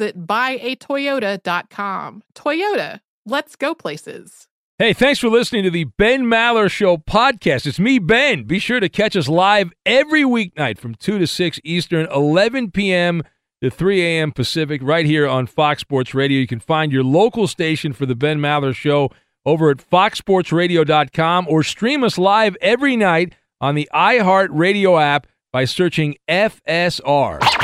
[0.00, 2.22] buyatoyota.com.
[2.34, 4.48] Toyota, let's go places.
[4.78, 7.64] Hey, thanks for listening to the Ben Maller Show podcast.
[7.64, 8.42] It's me, Ben.
[8.42, 13.22] Be sure to catch us live every weeknight from 2 to 6 Eastern, 11 p.m.
[13.62, 14.32] to 3 a.m.
[14.32, 16.40] Pacific, right here on Fox Sports Radio.
[16.40, 19.12] You can find your local station for the Ben Maller Show
[19.46, 26.16] over at foxsportsradio.com or stream us live every night on the iHeartRadio app by searching
[26.28, 27.63] FSR.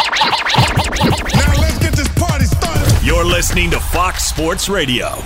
[3.10, 5.20] You're listening to Fox Sports Radio.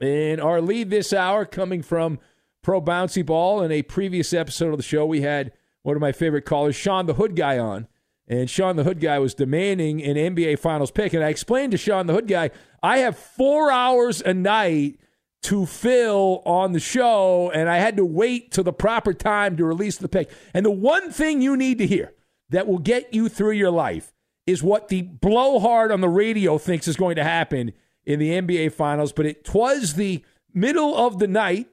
[0.00, 2.18] And our lead this hour coming from
[2.64, 3.62] Pro Bouncy Ball.
[3.62, 5.52] In a previous episode of the show, we had
[5.84, 7.86] one of my favorite callers, Sean the Hood Guy, on.
[8.26, 11.12] And Sean the Hood Guy was demanding an NBA Finals pick.
[11.12, 12.50] And I explained to Sean the Hood Guy,
[12.82, 14.98] I have four hours a night
[15.42, 19.64] to fill on the show, and I had to wait till the proper time to
[19.64, 20.28] release the pick.
[20.52, 22.14] And the one thing you need to hear
[22.50, 24.12] that will get you through your life
[24.48, 27.70] is what the blowhard on the radio thinks is going to happen
[28.06, 29.12] in the NBA Finals.
[29.12, 31.68] But it was the middle of the night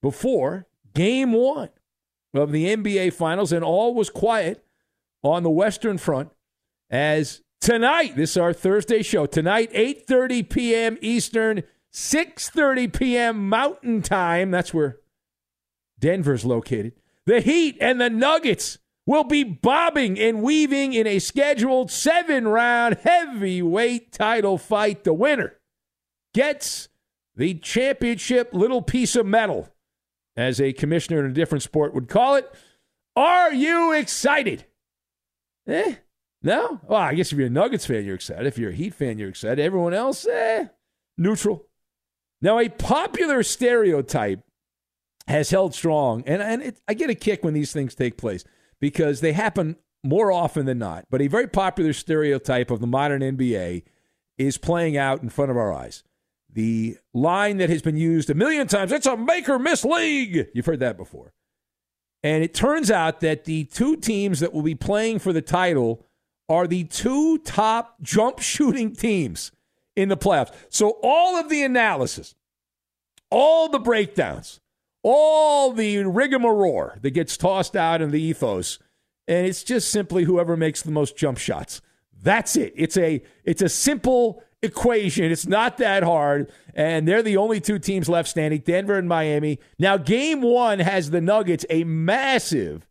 [0.00, 1.68] before game one
[2.32, 4.64] of the NBA Finals, and all was quiet
[5.22, 6.30] on the Western Front
[6.88, 10.98] as tonight, this is our Thursday show, tonight, 8.30 p.m.
[11.02, 13.50] Eastern, 6.30 p.m.
[13.50, 14.50] Mountain Time.
[14.50, 15.00] That's where
[15.98, 16.94] Denver's located.
[17.26, 18.78] The Heat and the Nuggets
[19.10, 25.02] will be bobbing and weaving in a scheduled seven round heavyweight title fight.
[25.02, 25.58] The winner
[26.32, 26.88] gets
[27.34, 29.68] the championship little piece of metal,
[30.36, 32.54] as a commissioner in a different sport would call it.
[33.16, 34.66] Are you excited?
[35.66, 35.96] Eh?
[36.44, 36.80] No?
[36.86, 38.46] Well, I guess if you're a Nuggets fan, you're excited.
[38.46, 39.58] If you're a Heat fan, you're excited.
[39.58, 40.66] Everyone else, eh?
[41.18, 41.66] Neutral.
[42.40, 44.44] Now, a popular stereotype
[45.26, 48.44] has held strong, and, and it, I get a kick when these things take place
[48.80, 51.06] because they happen more often than not.
[51.10, 53.82] But a very popular stereotype of the modern NBA
[54.38, 56.02] is playing out in front of our eyes.
[56.52, 60.48] The line that has been used a million times it's a make or miss league.
[60.52, 61.32] You've heard that before.
[62.22, 66.04] And it turns out that the two teams that will be playing for the title
[66.48, 69.52] are the two top jump shooting teams
[69.94, 70.52] in the playoffs.
[70.68, 72.34] So all of the analysis,
[73.30, 74.59] all the breakdowns,
[75.02, 78.78] all the rigmarole that gets tossed out in the ethos,
[79.26, 81.80] and it's just simply whoever makes the most jump shots.
[82.22, 82.72] That's it.
[82.76, 85.30] It's a it's a simple equation.
[85.32, 89.58] It's not that hard, and they're the only two teams left standing, Denver and Miami.
[89.78, 92.86] Now, game one has the Nuggets a massive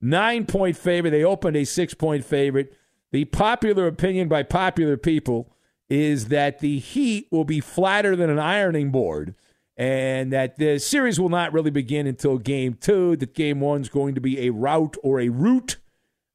[0.00, 1.10] nine point favorite.
[1.10, 2.76] They opened a six point favorite.
[3.12, 5.52] the popular opinion by popular people
[5.88, 9.34] is that the Heat will be flatter than an ironing board
[9.80, 14.14] and that the series will not really begin until game two, that game one's going
[14.14, 15.78] to be a rout or a route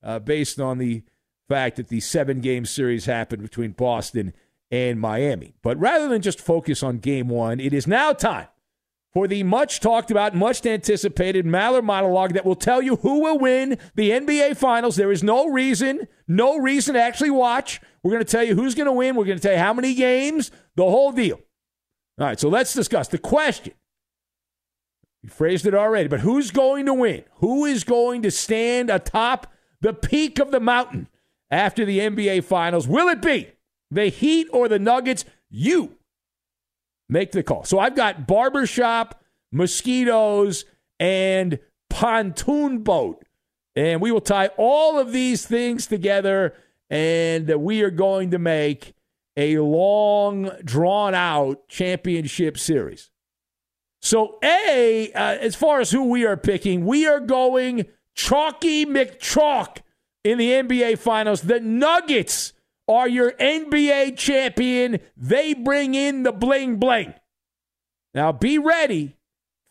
[0.02, 1.04] uh, based on the
[1.48, 4.34] fact that the seven game series happened between Boston
[4.72, 5.54] and Miami.
[5.62, 8.48] But rather than just focus on game one, it is now time
[9.14, 13.38] for the much talked about, much anticipated Maller monologue that will tell you who will
[13.38, 14.96] win the NBA Finals.
[14.96, 17.80] There is no reason, no reason to actually watch.
[18.02, 19.16] We're going to tell you who's going to win.
[19.16, 21.40] We're going to tell you how many games, the whole deal.
[22.18, 23.74] All right, so let's discuss the question.
[25.22, 27.24] You phrased it already, but who's going to win?
[27.38, 29.52] Who is going to stand atop
[29.82, 31.08] the peak of the mountain
[31.52, 32.88] after the NBA Finals?
[32.88, 33.50] Will it be
[33.92, 35.26] the Heat or the Nuggets?
[35.50, 35.98] You
[37.08, 37.64] Make the call.
[37.66, 39.22] So I've got barbershop,
[39.52, 40.66] mosquitoes,
[41.00, 41.60] and
[41.90, 43.24] pontoon boat.
[43.76, 46.56] And we will tie all of these things together,
[46.90, 48.95] and we are going to make
[49.38, 53.12] a long, drawn out championship series.
[54.02, 59.78] So, A, uh, as far as who we are picking, we are going Chalky McChalk
[60.24, 61.42] in the NBA Finals.
[61.42, 62.54] The Nuggets
[62.88, 65.00] are your NBA champion.
[65.18, 67.14] They bring in the bling bling.
[68.14, 69.18] Now be ready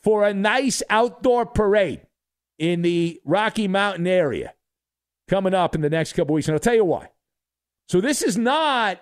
[0.03, 2.03] for a nice outdoor parade
[2.59, 4.55] in the Rocky Mountain area
[5.29, 6.49] coming up in the next couple weeks.
[6.49, 7.11] And I'll tell you why.
[7.89, 9.01] So this is not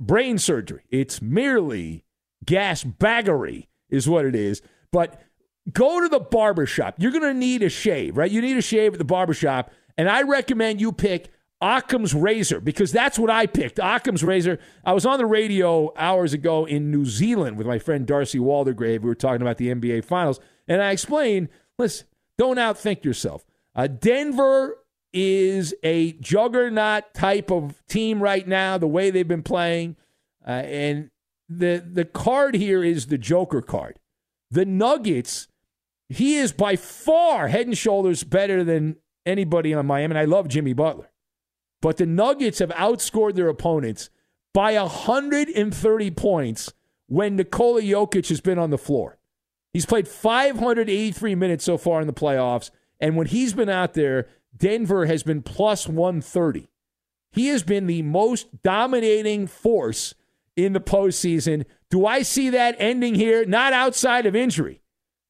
[0.00, 0.82] brain surgery.
[0.90, 2.04] It's merely
[2.44, 4.62] gas baggery is what it is.
[4.90, 5.20] But
[5.72, 6.96] go to the barbershop.
[6.98, 8.30] You're going to need a shave, right?
[8.30, 9.70] You need a shave at the barbershop.
[9.96, 11.30] And I recommend you pick
[11.60, 13.78] Occam's razor because that's what I picked.
[13.78, 14.58] Occam's razor.
[14.84, 19.02] I was on the radio hours ago in New Zealand with my friend Darcy Waldegrave.
[19.02, 21.48] We were talking about the NBA Finals, and I explained,
[21.78, 22.06] listen,
[22.38, 23.44] don't outthink yourself.
[23.74, 24.78] Uh, Denver
[25.12, 28.78] is a juggernaut type of team right now.
[28.78, 29.96] The way they've been playing,
[30.46, 31.10] uh, and
[31.48, 33.98] the the card here is the Joker card.
[34.50, 35.48] The Nuggets.
[36.08, 40.12] He is by far head and shoulders better than anybody on Miami.
[40.12, 41.10] And I love Jimmy Butler.
[41.80, 44.10] But the Nuggets have outscored their opponents
[44.52, 46.72] by 130 points
[47.06, 49.18] when Nikola Jokic has been on the floor.
[49.72, 52.70] He's played 583 minutes so far in the playoffs.
[52.98, 56.68] And when he's been out there, Denver has been plus 130.
[57.32, 60.14] He has been the most dominating force
[60.56, 61.64] in the postseason.
[61.88, 63.44] Do I see that ending here?
[63.44, 64.82] Not outside of injury.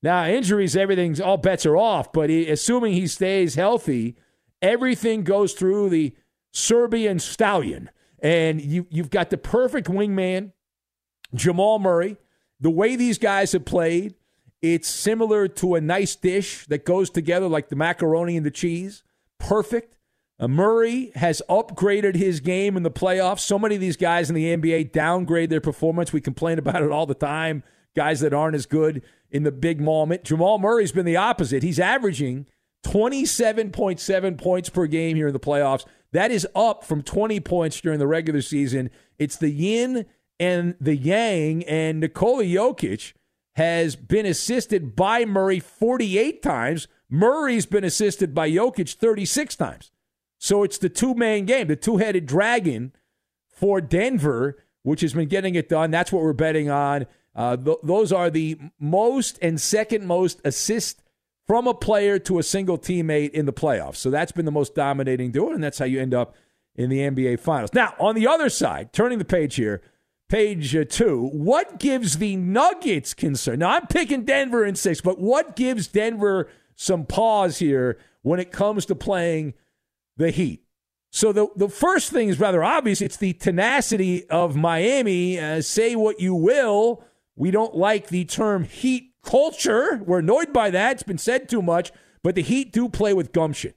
[0.03, 4.17] Now, injuries, everything's all bets are off, but he, assuming he stays healthy,
[4.63, 6.15] everything goes through the
[6.53, 7.91] Serbian stallion.
[8.23, 10.53] And you, you've got the perfect wingman,
[11.35, 12.17] Jamal Murray.
[12.61, 14.15] The way these guys have played,
[14.63, 19.03] it's similar to a nice dish that goes together like the macaroni and the cheese.
[19.41, 19.97] Perfect.
[20.39, 23.41] Uh, Murray has upgraded his game in the playoffs.
[23.41, 26.13] So many of these guys in the NBA downgrade their performance.
[26.13, 27.63] We complain about it all the time.
[27.97, 30.25] Guys that aren't as good in the big moment.
[30.25, 31.63] Jamal Murray's been the opposite.
[31.63, 32.47] He's averaging
[32.87, 35.85] 27.7 points per game here in the playoffs.
[36.13, 38.91] That is up from 20 points during the regular season.
[39.19, 40.07] It's the yin
[40.39, 43.13] and the yang, and Nikola Jokic
[43.57, 46.89] has been assisted by Murray 48 times.
[47.11, 49.91] Murray's been assisted by Jokic 36 times.
[50.39, 52.93] So it's the two man game, the two headed dragon
[53.53, 55.91] for Denver, which has been getting it done.
[55.91, 57.07] That's what we're betting on.
[57.35, 61.03] Uh, th- those are the most and second most assist
[61.47, 63.97] from a player to a single teammate in the playoffs.
[63.97, 66.35] So that's been the most dominating duo, and that's how you end up
[66.77, 67.75] in the NBA Finals.
[67.75, 69.83] Now, on the other side, turning the page here,
[70.29, 73.59] page uh, two, what gives the Nuggets concern?
[73.59, 76.49] Now, I'm picking Denver in six, but what gives Denver
[76.81, 79.53] some pause here when it comes to playing
[80.17, 80.65] the Heat?
[81.11, 83.03] So the, the first thing is rather obvious.
[83.03, 85.39] It's the tenacity of Miami.
[85.39, 87.05] Uh, say what you will.
[87.37, 90.01] We don't like the term Heat culture.
[90.07, 90.93] We're annoyed by that.
[90.93, 93.75] It's been said too much, but the Heat do play with gumption.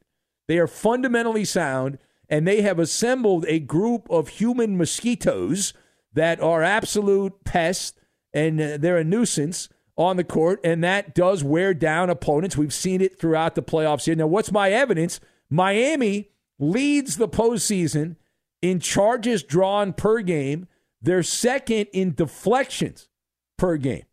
[0.47, 1.97] They are fundamentally sound,
[2.29, 5.73] and they have assembled a group of human mosquitoes
[6.13, 7.99] that are absolute pests,
[8.33, 12.57] and uh, they're a nuisance on the court, and that does wear down opponents.
[12.57, 14.15] We've seen it throughout the playoffs here.
[14.15, 15.19] Now, what's my evidence?
[15.49, 18.15] Miami leads the postseason
[18.61, 20.67] in charges drawn per game.
[21.01, 23.09] They're second in deflections
[23.57, 24.05] per game.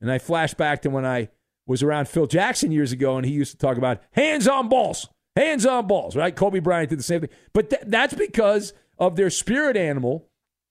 [0.00, 1.30] And I flash back to when I
[1.66, 5.08] was around Phil Jackson years ago, and he used to talk about hands on balls,
[5.34, 6.36] hands on balls, right?
[6.36, 7.30] Kobe Bryant did the same thing.
[7.52, 10.28] But th- that's because of their spirit animal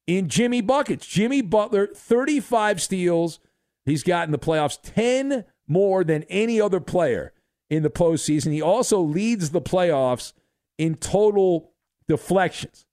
[0.07, 1.05] in Jimmy Buckets.
[1.07, 3.39] Jimmy Butler, 35 steals.
[3.85, 7.33] He's got in the playoffs 10 more than any other player
[7.69, 8.51] in the postseason.
[8.51, 10.33] He also leads the playoffs
[10.77, 11.71] in total
[12.07, 12.85] deflections.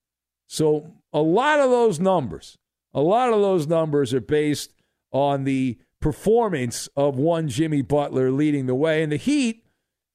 [0.46, 2.58] So a lot of those numbers,
[2.92, 4.72] a lot of those numbers are based
[5.12, 9.02] on the performance of one Jimmy Butler leading the way.
[9.02, 9.64] And the Heat,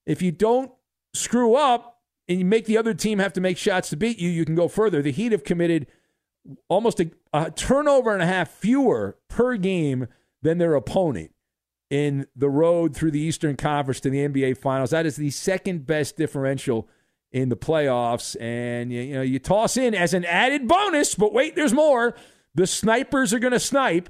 [0.06, 0.72] if you don't
[1.14, 4.30] screw up and you make the other team have to make shots to beat you,
[4.30, 5.02] you can go further.
[5.02, 5.88] The Heat have committed
[6.68, 10.08] almost a, a turnover and a half fewer per game
[10.46, 11.32] than their opponent
[11.90, 14.92] in the road through the Eastern Conference to the NBA Finals.
[14.92, 16.88] That is the second best differential
[17.32, 18.40] in the playoffs.
[18.40, 22.16] And you, know, you toss in as an added bonus, but wait, there's more.
[22.54, 24.10] The snipers are going to snipe,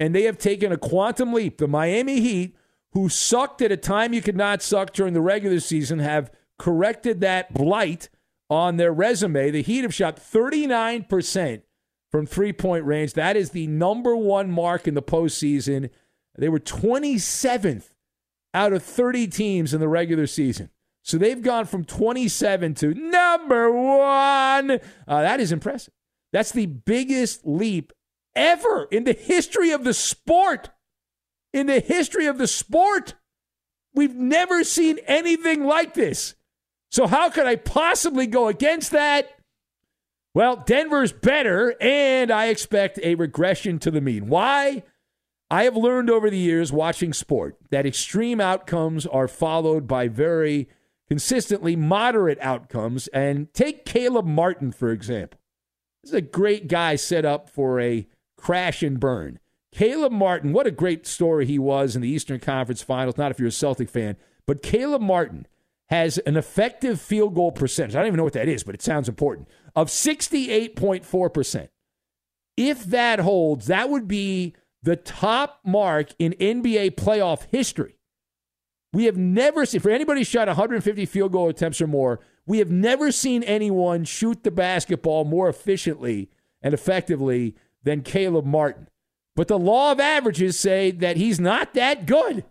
[0.00, 1.58] and they have taken a quantum leap.
[1.58, 2.56] The Miami Heat,
[2.92, 7.20] who sucked at a time you could not suck during the regular season, have corrected
[7.20, 8.08] that blight
[8.48, 9.50] on their resume.
[9.50, 11.62] The Heat have shot 39%
[12.14, 13.14] from three point range.
[13.14, 15.90] That is the number one mark in the postseason.
[16.38, 17.86] They were 27th
[18.54, 20.70] out of 30 teams in the regular season.
[21.02, 24.70] So they've gone from 27 to number one.
[24.70, 25.92] Uh, that is impressive.
[26.32, 27.92] That's the biggest leap
[28.36, 30.70] ever in the history of the sport.
[31.52, 33.14] In the history of the sport.
[33.92, 36.36] We've never seen anything like this.
[36.92, 39.30] So, how could I possibly go against that?
[40.34, 44.26] Well, Denver's better, and I expect a regression to the mean.
[44.26, 44.82] Why?
[45.48, 50.68] I have learned over the years watching sport that extreme outcomes are followed by very
[51.08, 53.06] consistently moderate outcomes.
[53.08, 55.38] And take Caleb Martin, for example.
[56.02, 59.38] This is a great guy set up for a crash and burn.
[59.70, 63.38] Caleb Martin, what a great story he was in the Eastern Conference Finals, not if
[63.38, 65.46] you're a Celtic fan, but Caleb Martin
[65.88, 67.94] has an effective field goal percentage.
[67.94, 71.68] I don't even know what that is, but it sounds important of 68.4%.
[72.56, 77.98] If that holds, that would be the top mark in NBA playoff history.
[78.92, 82.70] We have never seen, for anybody shot 150 field goal attempts or more, we have
[82.70, 86.30] never seen anyone shoot the basketball more efficiently
[86.62, 88.88] and effectively than Caleb Martin.
[89.34, 92.44] But the law of averages say that he's not that good.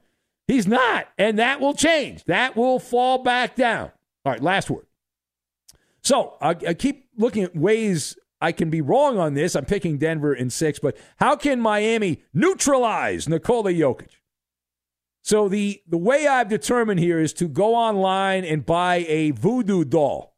[0.48, 1.08] He's not.
[1.18, 2.26] And that will change.
[2.26, 3.92] That will fall back down.
[4.26, 4.86] All right, last word.
[6.02, 9.56] So I, I keep looking at ways I can be wrong on this.
[9.56, 14.10] I'm picking Denver in six, but how can Miami neutralize Nikola Jokic?
[15.22, 19.86] So the the way I've determined here is to go online and buy a voodoo
[19.86, 20.36] doll,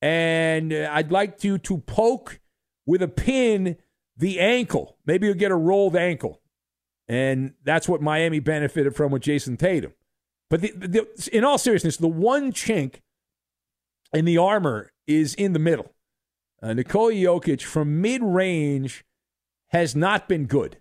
[0.00, 2.40] and uh, I'd like to to poke
[2.86, 3.76] with a pin
[4.16, 4.96] the ankle.
[5.04, 6.40] Maybe you'll get a rolled ankle,
[7.08, 9.92] and that's what Miami benefited from with Jayson Tatum.
[10.50, 12.96] But the, the, in all seriousness, the one chink
[14.12, 15.92] in the armor is in the middle.
[16.62, 19.04] Uh, Nikola Jokic from mid range
[19.68, 20.78] has not been good.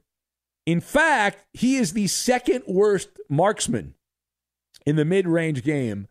[0.65, 3.93] In fact, he is the second worst marksman
[4.85, 6.07] in the mid range game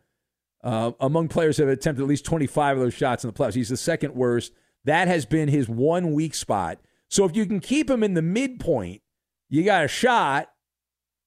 [0.62, 3.54] uh, among players that have attempted at least 25 of those shots in the playoffs.
[3.54, 4.52] He's the second worst.
[4.84, 6.78] That has been his one weak spot.
[7.08, 9.02] So if you can keep him in the midpoint,
[9.48, 10.50] you got a shot.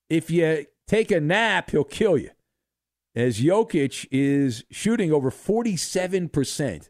[0.08, 2.30] If you take a nap, he'll kill you
[3.14, 6.88] as Jokic is shooting over 47%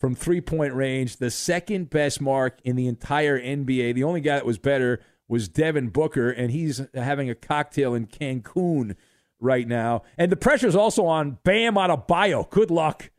[0.00, 3.94] from three point range, the second best mark in the entire NBA.
[3.94, 8.06] The only guy that was better was Devin Booker, and he's having a cocktail in
[8.06, 8.96] Cancun
[9.40, 10.02] right now.
[10.18, 12.48] And the pressure is also on Bam Adebayo.
[12.50, 13.10] Good luck.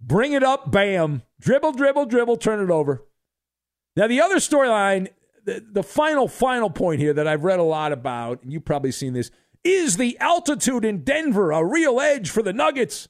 [0.00, 1.22] Bring it up, Bam.
[1.40, 3.04] Dribble, dribble, dribble, turn it over.
[3.96, 5.08] Now, the other storyline,
[5.44, 8.92] the, the final, final point here that I've read a lot about, and you've probably
[8.92, 9.30] seen this
[9.64, 13.08] is the altitude in Denver a real edge for the Nuggets?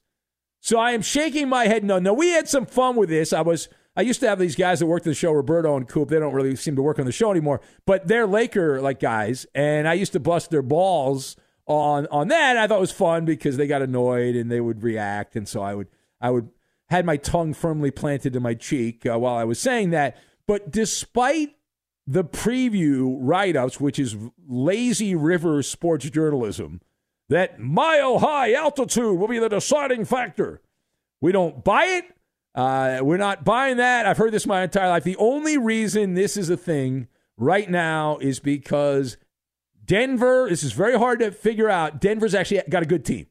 [0.61, 1.99] So I am shaking my head no.
[1.99, 3.33] No, we had some fun with this.
[3.33, 6.09] I was I used to have these guys that worked the show, Roberto and Coop.
[6.09, 9.45] They don't really seem to work on the show anymore, but they're Laker like guys,
[9.55, 11.37] and I used to bust their balls
[11.67, 12.57] on on that.
[12.57, 15.63] I thought it was fun because they got annoyed and they would react, and so
[15.63, 15.89] I would
[16.21, 16.49] I would
[16.89, 20.17] had my tongue firmly planted to my cheek uh, while I was saying that.
[20.47, 21.57] But despite
[22.07, 24.17] the preview write ups, which is
[24.47, 26.81] lazy river sports journalism,
[27.29, 30.61] that mile high altitude will be the deciding factor.
[31.21, 32.05] We don't buy it.
[32.55, 34.05] Uh, we're not buying that.
[34.07, 35.05] I've heard this my entire life.
[35.05, 39.17] The only reason this is a thing right now is because
[39.85, 42.01] Denver, this is very hard to figure out.
[42.01, 43.27] Denver's actually got a good team.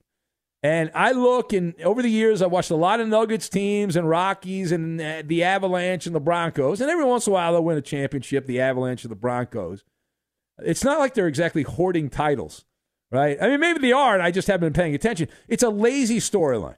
[0.64, 4.08] And I look, and over the years, I watched a lot of Nuggets teams and
[4.08, 6.82] Rockies and uh, the Avalanche and the Broncos.
[6.82, 9.84] And every once in a while, they'll win a championship, the Avalanche and the Broncos.
[10.60, 12.66] It's not like they're exactly hoarding titles,
[13.12, 13.42] right?
[13.42, 15.30] I mean, maybe they are, and I just haven't been paying attention.
[15.48, 16.78] It's a lazy storyline.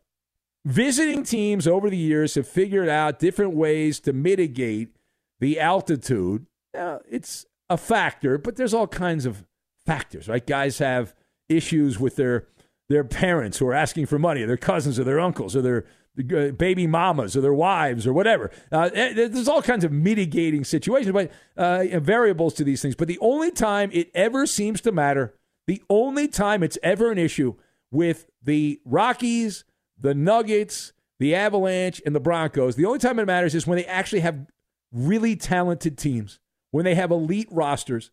[0.64, 4.96] Visiting teams over the years have figured out different ways to mitigate
[5.42, 6.46] the altitude.
[6.74, 9.44] Now, it's a factor, but there's all kinds of
[9.86, 10.46] factors, right?
[10.46, 11.14] Guys have
[11.50, 12.48] issues with their
[12.90, 15.86] their parents who are asking for money, or their cousins or their uncles or their
[16.20, 18.52] uh, baby mamas or their wives or whatever.
[18.72, 22.96] Uh, eh, there's all kinds of mitigating situations, but uh, variables to these things.
[22.96, 25.34] But the only time it ever seems to matter,
[25.66, 27.56] the only time it's ever an issue
[27.90, 29.64] with the Rockies,
[29.98, 33.86] the Nuggets, the Avalanche, and the Broncos, the only time it matters is when they
[33.86, 34.46] actually have
[34.92, 36.40] really talented teams,
[36.72, 38.12] when they have elite rosters.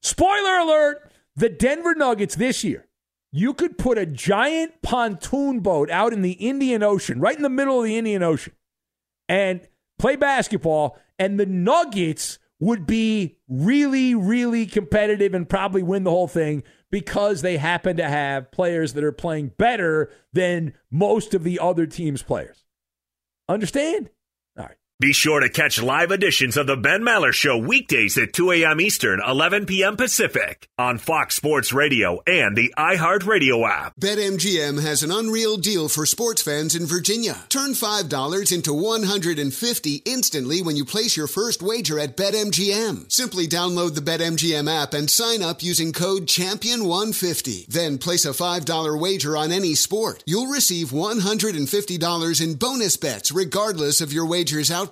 [0.00, 2.86] Spoiler alert the Denver Nuggets this year
[3.32, 7.48] you could put a giant pontoon boat out in the Indian Ocean, right in the
[7.48, 8.52] middle of the Indian Ocean,
[9.28, 9.66] and
[9.98, 16.28] play basketball, and the Nuggets would be really, really competitive and probably win the whole
[16.28, 21.58] thing because they happen to have players that are playing better than most of the
[21.58, 22.64] other team's players.
[23.48, 24.10] Understand?
[25.02, 28.80] Be sure to catch live editions of The Ben Maller Show weekdays at 2 a.m.
[28.80, 29.96] Eastern, 11 p.m.
[29.96, 33.96] Pacific on Fox Sports Radio and the iHeartRadio app.
[33.98, 37.34] BetMGM has an unreal deal for sports fans in Virginia.
[37.48, 43.10] Turn $5 into 150 instantly when you place your first wager at BetMGM.
[43.10, 47.66] Simply download the BetMGM app and sign up using code Champion150.
[47.66, 50.22] Then place a $5 wager on any sport.
[50.26, 54.91] You'll receive $150 in bonus bets regardless of your wager's outcome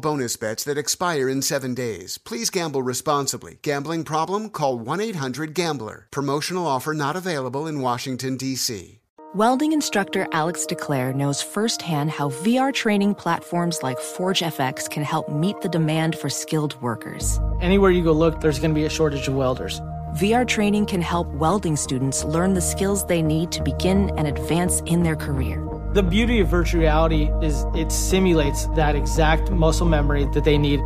[0.01, 2.17] bonus bets that expire in seven days.
[2.17, 3.59] Please gamble responsibly.
[3.61, 4.49] Gambling problem?
[4.49, 6.07] Call 1 800 Gambler.
[6.11, 9.01] Promotional offer not available in Washington, D.C.
[9.33, 15.61] Welding instructor Alex DeClaire knows firsthand how VR training platforms like ForgeFX can help meet
[15.61, 17.39] the demand for skilled workers.
[17.61, 19.79] Anywhere you go look, there's going to be a shortage of welders.
[20.15, 24.81] VR training can help welding students learn the skills they need to begin and advance
[24.81, 25.65] in their career.
[25.93, 30.79] The beauty of virtual reality is it simulates that exact muscle memory that they need.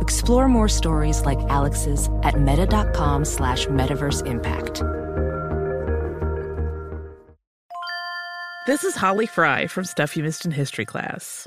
[0.00, 4.82] Explore more stories like Alex's at meta.com slash metaverse impact.
[8.66, 11.46] This is Holly Fry from Stuff You Missed in History class.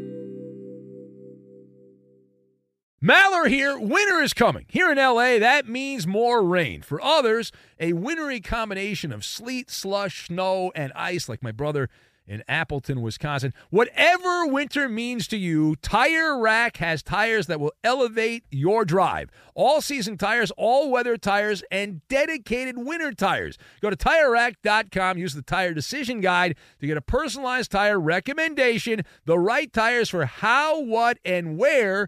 [3.03, 3.79] Maller here.
[3.79, 4.65] Winter is coming.
[4.69, 6.83] Here in LA, that means more rain.
[6.83, 11.89] For others, a wintry combination of sleet, slush, snow, and ice, like my brother
[12.27, 13.55] in Appleton, Wisconsin.
[13.71, 19.31] Whatever winter means to you, Tire Rack has tires that will elevate your drive.
[19.55, 23.57] All season tires, all weather tires, and dedicated winter tires.
[23.81, 29.39] Go to TireRack.com, use the Tire Decision Guide to get a personalized tire recommendation, the
[29.39, 32.07] right tires for how, what, and where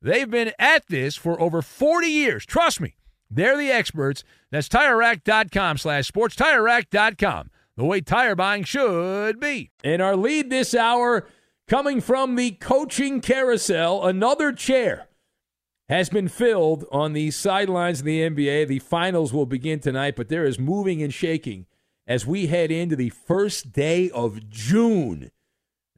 [0.00, 2.46] They've been at this for over 40 years.
[2.46, 2.94] Trust me,
[3.30, 4.22] they're the experts.
[4.50, 6.36] That's TireRack.com slash sports.
[6.36, 9.70] TireRack.com, the way tire buying should be.
[9.82, 11.26] And our lead this hour
[11.66, 15.08] coming from the coaching carousel, another chair
[15.88, 18.68] has been filled on the sidelines of the NBA.
[18.68, 21.66] The finals will begin tonight, but there is moving and shaking
[22.06, 25.30] as we head into the first day of June.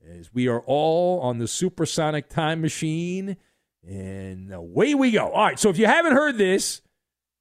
[0.09, 3.37] As we are all on the supersonic time machine–
[3.87, 5.31] And away we go.
[5.31, 6.83] All right, so if you haven't heard this,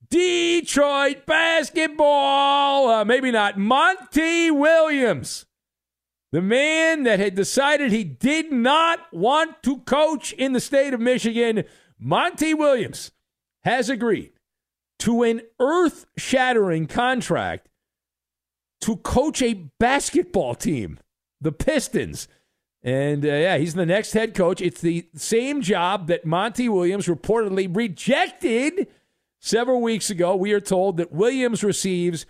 [0.09, 5.45] Detroit basketball, uh, maybe not, Monty Williams,
[6.31, 10.99] the man that had decided he did not want to coach in the state of
[10.99, 11.63] Michigan,
[11.99, 13.11] Monty Williams,
[13.63, 14.31] has agreed
[14.99, 17.67] to an earth shattering contract
[18.81, 20.99] to coach a basketball team,
[21.41, 22.27] the Pistons.
[22.89, 24.61] And uh, yeah, he's the next head coach.
[24.61, 28.87] It's the same job that Monty Williams reportedly rejected
[29.39, 30.35] several weeks ago.
[30.35, 32.25] We are told that Williams receives,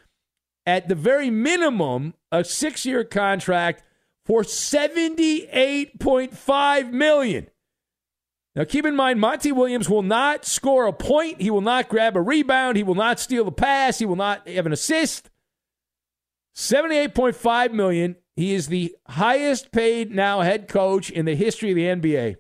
[0.66, 3.84] at the very minimum, a six year contract
[4.26, 7.48] for 78.5 million.
[8.54, 11.40] Now, keep in mind, Monty Williams will not score a point.
[11.40, 12.76] He will not grab a rebound.
[12.76, 14.00] He will not steal a pass.
[14.00, 15.30] He will not have an assist.
[16.54, 18.18] $78.5 million.
[18.40, 22.38] He is the highest paid now head coach in the history of the NBA.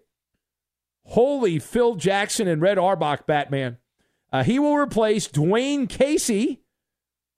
[1.04, 3.80] Holy Phil Jackson and Red Auerbach, Batman.
[4.32, 6.62] Uh, he will replace Dwane Casey,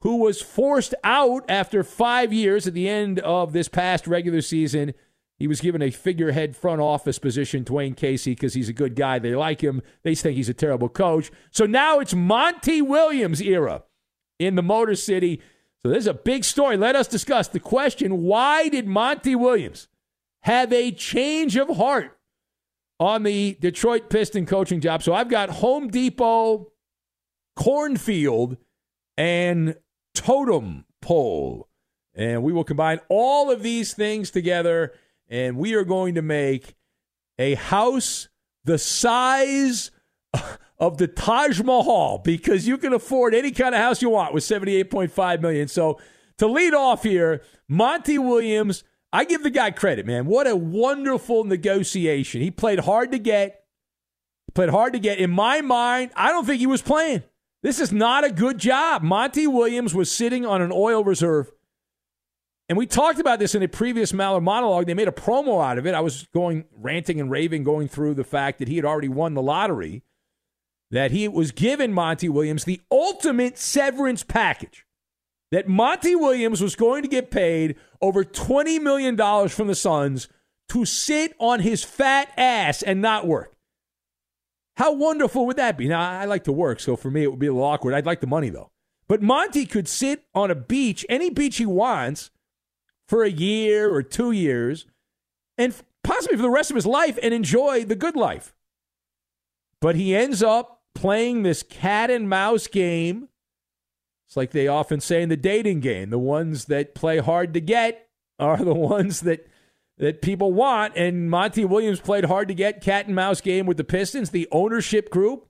[0.01, 4.93] who was forced out after five years at the end of this past regular season.
[5.39, 9.17] He was given a figurehead front office position, Dwane Casey, because he's a good guy.
[9.17, 9.81] They like him.
[10.03, 11.31] They think he's a terrible coach.
[11.49, 13.85] So now it's Monty Williams' era
[14.37, 15.41] in the Motor City.
[15.83, 16.77] So this is a big story.
[16.77, 19.87] Let us discuss the question why did Monty Williams
[20.43, 22.17] have a change of heart
[22.99, 25.01] on the Detroit Piston coaching job?
[25.01, 26.71] So I've got Home Depot,
[27.55, 28.57] Cornfield,
[29.17, 29.75] and
[30.13, 31.67] Totem Pole.
[32.13, 34.93] And we will combine all of these things together,
[35.29, 36.75] and we are going to make
[37.39, 38.27] a house
[38.65, 39.89] the size
[40.81, 44.43] of the Taj Mahal because you can afford any kind of house you want with
[44.43, 45.67] 78.5 million.
[45.67, 46.01] So
[46.39, 50.25] to lead off here, Monty Williams, I give the guy credit, man.
[50.25, 52.41] What a wonderful negotiation.
[52.41, 53.63] He played hard to get.
[54.55, 55.19] Played hard to get.
[55.19, 57.23] In my mind, I don't think he was playing.
[57.61, 59.03] This is not a good job.
[59.03, 61.51] Monty Williams was sitting on an oil reserve.
[62.67, 64.87] And we talked about this in a previous Maller monologue.
[64.87, 65.93] They made a promo out of it.
[65.93, 69.35] I was going ranting and raving, going through the fact that he had already won
[69.35, 70.03] the lottery
[70.91, 74.85] that he was given Monty Williams the ultimate severance package.
[75.51, 79.17] That Monty Williams was going to get paid over $20 million
[79.49, 80.29] from the Suns
[80.69, 83.53] to sit on his fat ass and not work.
[84.77, 85.87] How wonderful would that be?
[85.87, 87.93] Now, I like to work, so for me, it would be a little awkward.
[87.93, 88.71] I'd like the money, though.
[89.09, 92.31] But Monty could sit on a beach, any beach he wants,
[93.09, 94.85] for a year or two years,
[95.57, 98.55] and possibly for the rest of his life, and enjoy the good life.
[99.81, 103.29] But he ends up playing this cat and mouse game.
[104.27, 107.61] It's like they often say in the dating game the ones that play hard to
[107.61, 108.07] get
[108.39, 109.47] are the ones that
[109.97, 110.95] that people want.
[110.95, 114.47] And Monty Williams played hard to get cat and mouse game with the Pistons, the
[114.51, 115.47] ownership group.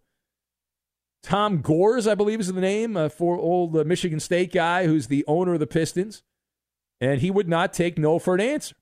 [1.23, 5.07] Tom Gores, I believe, is the name uh, for old uh, Michigan State guy who's
[5.07, 6.23] the owner of the Pistons.
[6.99, 8.75] And he would not take no for an answer.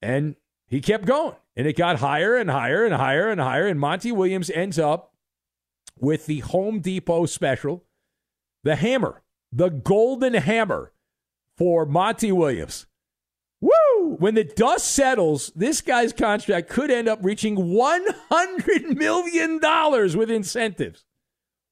[0.00, 1.36] And he kept going.
[1.56, 3.66] And it got higher and higher and higher and higher.
[3.66, 5.09] And Monty Williams ends up
[5.98, 7.84] with the Home Depot special,
[8.64, 9.22] the hammer,
[9.52, 10.92] the golden hammer
[11.56, 12.86] for Monty Williams.
[13.60, 14.16] Woo!
[14.18, 19.60] When the dust settles, this guy's contract could end up reaching $100 million
[20.18, 21.04] with incentives.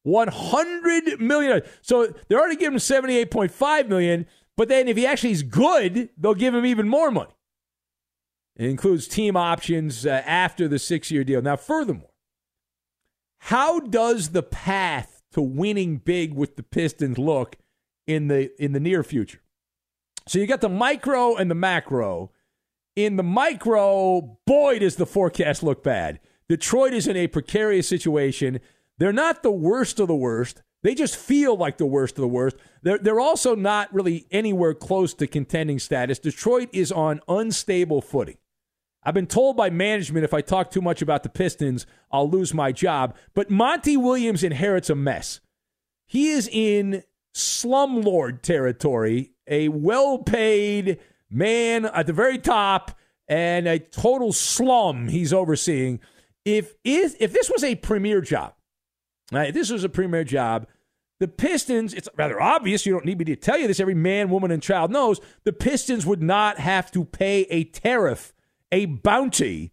[0.02, 1.62] 100 million.
[1.80, 4.26] So they're already giving him 78.5 million,
[4.56, 7.34] but then if he actually is good, they'll give him even more money.
[8.56, 11.40] It includes team options uh, after the six year deal.
[11.40, 12.07] Now, furthermore,
[13.38, 17.56] how does the path to winning big with the Pistons look
[18.06, 19.40] in the in the near future?
[20.26, 22.32] So you got the micro and the macro.
[22.96, 26.20] In the micro, boy, does the forecast look bad.
[26.48, 28.60] Detroit is in a precarious situation.
[28.98, 30.62] They're not the worst of the worst.
[30.82, 32.56] They just feel like the worst of the worst.
[32.82, 36.18] They're, they're also not really anywhere close to contending status.
[36.18, 38.38] Detroit is on unstable footing.
[39.08, 42.52] I've been told by management if I talk too much about the Pistons, I'll lose
[42.52, 43.16] my job.
[43.32, 45.40] But Monty Williams inherits a mess.
[46.04, 53.78] He is in slumlord territory, a well paid man at the very top and a
[53.78, 56.00] total slum he's overseeing.
[56.44, 58.52] If, if, if this was a premier job,
[59.32, 60.66] right, if this was a premier job,
[61.18, 64.28] the Pistons, it's rather obvious, you don't need me to tell you this, every man,
[64.28, 68.34] woman, and child knows, the Pistons would not have to pay a tariff
[68.72, 69.72] a bounty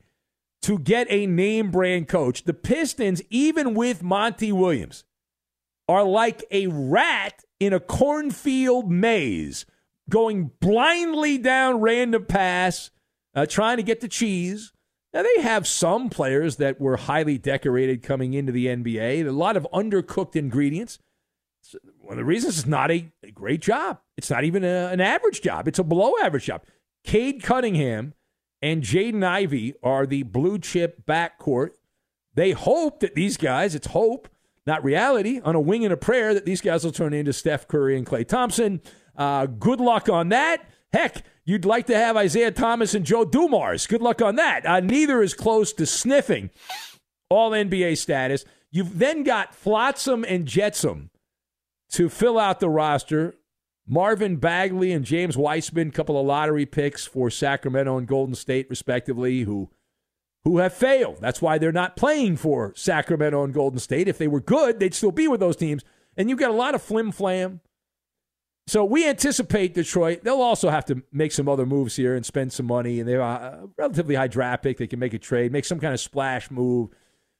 [0.62, 2.44] to get a name brand coach.
[2.44, 5.04] The Pistons, even with Monty Williams,
[5.88, 9.66] are like a rat in a cornfield maze,
[10.10, 12.92] going blindly down random paths,
[13.36, 14.72] uh, trying to get the cheese.
[15.14, 19.56] Now, they have some players that were highly decorated coming into the NBA, a lot
[19.56, 21.00] of undercooked ingredients.
[22.02, 24.00] one of the reasons it's not a, a great job.
[24.18, 26.64] It's not even a, an average job, it's a below average job.
[27.04, 28.16] Cade Cunningham
[28.65, 31.73] and Jaden Ivey are the blue chip backcourt.
[32.34, 34.28] They hope that these guys, it's hope,
[34.65, 37.67] not reality, on a wing and a prayer that these guys will turn into Steph
[37.67, 38.82] Curry and Klay Thompson.
[39.15, 40.67] Uh, good luck on that.
[40.91, 43.86] Heck, you'd like to have Isaiah Thomas and Joe Dumars.
[43.86, 44.65] Good luck on that.
[44.65, 46.49] Uh, neither is close to sniffing
[47.30, 48.45] all NBA status.
[48.71, 51.12] You've then got Flotsam and Jetsam
[51.91, 53.36] to fill out the roster.
[53.88, 59.41] Marvin Bagley and James Wiseman, couple of lottery picks for Sacramento and Golden State, respectively,
[59.41, 59.69] who
[60.43, 61.17] who have failed.
[61.19, 64.08] That's why they're not playing for Sacramento and Golden State.
[64.08, 65.84] If they were good, they'd still be with those teams.
[66.15, 67.62] And you've got a lot of flim flam.
[68.67, 70.24] So we anticipate Detroit.
[70.24, 73.00] They'll also have to make some other moves here and spend some money.
[73.00, 74.78] And they're a relatively high draft pick.
[74.78, 76.89] They can make a trade, make some kind of splash move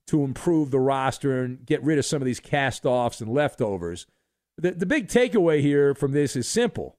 [0.08, 4.08] to improve the roster and get rid of some of these cast offs and leftovers.
[4.58, 6.98] The, the big takeaway here from this is simple.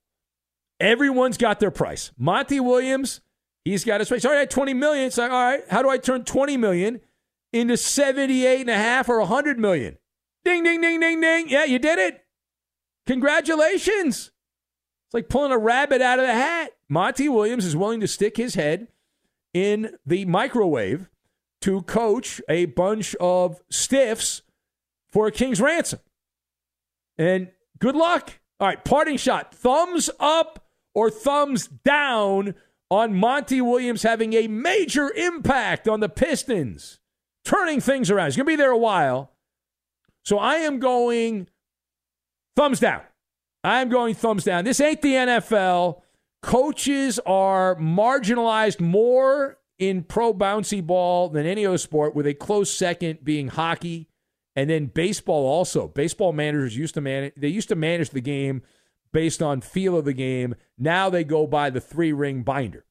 [0.79, 2.13] Everyone's got their price.
[2.19, 3.21] Monty Williams
[3.67, 4.25] He's got his face.
[4.25, 5.07] All right, 20 million.
[5.07, 7.01] It's like, all right, how do I turn 20 million
[7.53, 9.99] into 78 and a half or 100 million?
[10.45, 11.49] Ding, ding, ding, ding, ding.
[11.49, 12.25] Yeah, you did it.
[13.09, 14.31] Congratulations.
[15.07, 16.77] It's like pulling a rabbit out of the hat.
[16.89, 18.87] Monty Williams is willing to stick his head
[19.53, 21.11] in the microwave
[21.63, 24.43] to coach a bunch of stiffs
[25.11, 25.99] for a king's ransom.
[27.19, 28.39] And good luck.
[28.61, 29.55] All right, parting shot.
[29.55, 32.55] Thumbs up or thumbs down
[32.91, 37.01] on Monty Williams having a major impact on the Pistons,
[37.45, 38.29] turning things around.
[38.29, 39.33] He's going to be there a while.
[40.25, 41.49] So I am going
[42.57, 43.03] thumbs down.
[43.63, 44.65] I am going thumbs down.
[44.65, 46.03] This ain't the NFL.
[46.43, 52.73] Coaches are marginalized more in pro bouncy ball than any other sport, with a close
[52.73, 54.09] second being hockey,
[54.57, 55.47] and then baseball.
[55.47, 57.35] Also, baseball managers used to manage.
[57.37, 58.63] They used to manage the game
[59.13, 60.57] based on feel of the game.
[60.77, 62.85] Now they go by the three ring binder.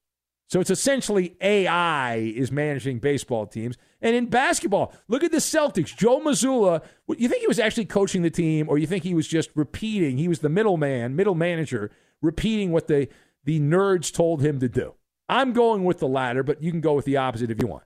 [0.48, 3.76] So it's essentially AI is managing baseball teams.
[4.00, 5.96] And in basketball, look at the Celtics.
[5.96, 9.26] Joe Mazzulla, you think he was actually coaching the team, or you think he was
[9.26, 10.18] just repeating?
[10.18, 11.90] He was the middleman, middle manager,
[12.22, 13.08] repeating what the,
[13.44, 14.94] the nerds told him to do.
[15.28, 17.84] I'm going with the latter, but you can go with the opposite if you want.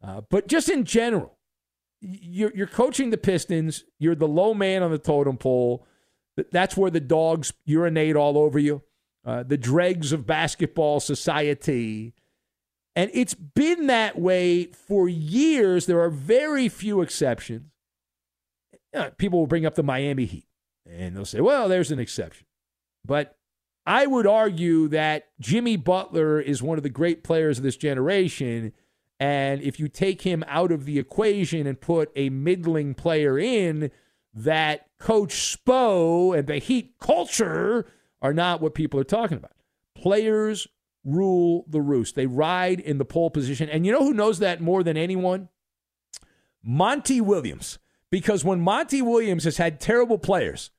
[0.00, 1.35] Uh, but just in general,
[2.00, 3.84] you're, you're coaching the Pistons.
[3.98, 5.86] You're the low man on the totem pole.
[6.52, 8.82] That's where the dogs urinate all over you,
[9.24, 12.14] uh, the dregs of basketball society.
[12.94, 15.86] And it's been that way for years.
[15.86, 17.70] There are very few exceptions.
[18.94, 20.46] Uh, people will bring up the Miami Heat
[20.90, 22.46] and they'll say, well, there's an exception.
[23.04, 23.36] But
[23.84, 28.72] I would argue that Jimmy Butler is one of the great players of this generation.
[29.18, 33.90] And if you take him out of the equation and put a middling player in,
[34.34, 37.86] that Coach Spo and the Heat culture
[38.20, 39.52] are not what people are talking about.
[39.94, 40.68] Players
[41.04, 42.14] rule the roost.
[42.14, 43.70] They ride in the pole position.
[43.70, 45.48] And you know who knows that more than anyone?
[46.62, 47.78] Monty Williams.
[48.10, 50.70] Because when Monty Williams has had terrible players,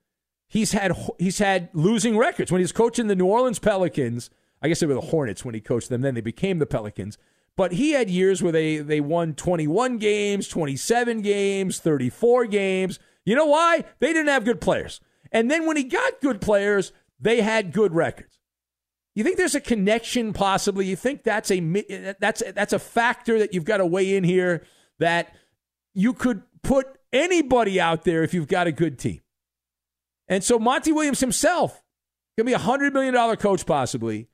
[0.47, 2.51] he's had he's had losing records.
[2.51, 4.29] When he's coaching the New Orleans Pelicans,
[4.61, 7.17] I guess they were the Hornets when he coached them, then they became the Pelicans.
[7.57, 12.99] But he had years where they they won 21 games, 27 games, 34 games.
[13.25, 13.83] You know why?
[13.99, 15.01] They didn't have good players.
[15.31, 18.39] And then when he got good players, they had good records.
[19.15, 20.85] You think there's a connection possibly?
[20.85, 24.63] You think that's a that's that's a factor that you've got to weigh in here
[24.99, 25.35] that
[25.95, 29.21] you could put anybody out there if you've got a good team.
[30.27, 31.81] And so Monty Williams himself
[32.37, 34.27] to be a $100 million coach possibly.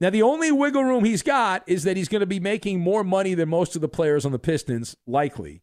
[0.00, 3.04] Now, the only wiggle room he's got is that he's going to be making more
[3.04, 5.62] money than most of the players on the Pistons, likely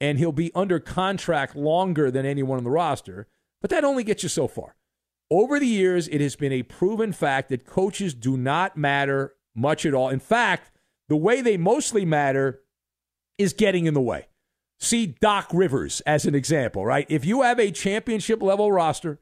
[0.00, 3.26] and he'll be under contract longer than anyone on the roster,
[3.60, 4.76] but that only gets you so far.
[5.30, 9.84] Over the years, it has been a proven fact that coaches do not matter much
[9.84, 10.08] at all.
[10.08, 10.70] In fact,
[11.08, 12.62] the way they mostly matter
[13.38, 14.26] is getting in the way.
[14.78, 17.06] See Doc Rivers as an example, right?
[17.08, 19.18] If you have a championship level roster,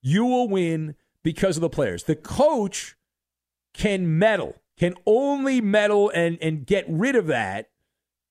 [0.00, 2.04] you will win because of the players.
[2.04, 2.96] The coach
[3.74, 7.68] can meddle, can only meddle and, and get rid of that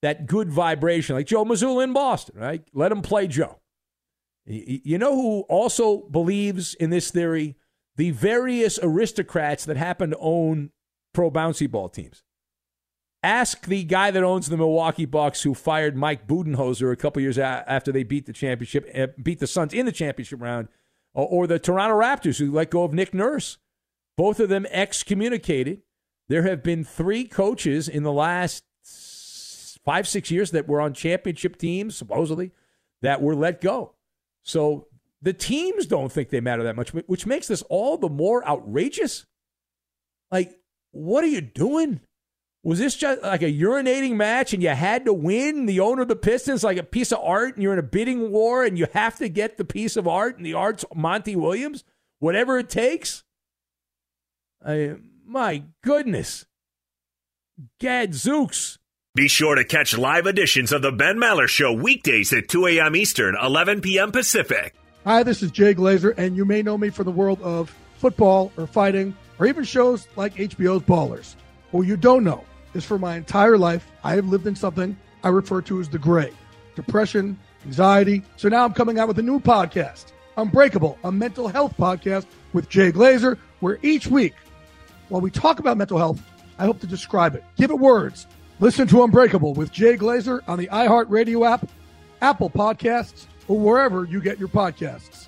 [0.01, 2.63] that good vibration, like Joe Mazzulla in Boston, right?
[2.73, 3.59] Let him play Joe.
[4.45, 7.55] You know who also believes in this theory?
[7.97, 10.71] The various aristocrats that happen to own
[11.13, 12.23] pro bouncy ball teams.
[13.21, 17.37] Ask the guy that owns the Milwaukee Bucks who fired Mike Budenholzer a couple years
[17.37, 20.69] after they beat the championship, eh, beat the Suns in the championship round,
[21.13, 23.59] or the Toronto Raptors who let go of Nick Nurse.
[24.17, 25.81] Both of them excommunicated.
[26.27, 28.63] There have been three coaches in the last
[29.83, 32.51] five, six years that were on championship teams, supposedly,
[33.01, 33.95] that were let go.
[34.43, 34.87] So
[35.21, 39.25] the teams don't think they matter that much, which makes this all the more outrageous.
[40.31, 40.59] Like,
[40.91, 42.01] what are you doing?
[42.63, 45.65] Was this just like a urinating match and you had to win?
[45.65, 48.31] The owner of the Pistons, like a piece of art, and you're in a bidding
[48.31, 51.83] war and you have to get the piece of art, and the art's Monty Williams,
[52.19, 53.23] whatever it takes?
[54.65, 54.95] I,
[55.25, 56.45] my goodness.
[57.79, 58.77] Gadzooks.
[59.15, 62.95] Be sure to catch live editions of the Ben Maller Show weekdays at 2 a.m.
[62.95, 64.11] Eastern, 11 p.m.
[64.11, 64.73] Pacific.
[65.03, 68.51] Hi, this is Jay Glazer, and you may know me from the world of football
[68.55, 71.35] or fighting or even shows like HBO's Ballers.
[71.71, 75.29] What you don't know is for my entire life, I have lived in something I
[75.29, 76.31] refer to as the gray
[76.75, 78.23] depression, anxiety.
[78.37, 82.69] So now I'm coming out with a new podcast, Unbreakable, a mental health podcast with
[82.69, 84.33] Jay Glazer, where each week,
[85.11, 86.21] while we talk about mental health,
[86.57, 88.27] I hope to describe it, give it words.
[88.61, 91.67] Listen to Unbreakable with Jay Glazer on the iHeartRadio app,
[92.21, 95.27] Apple Podcasts, or wherever you get your podcasts.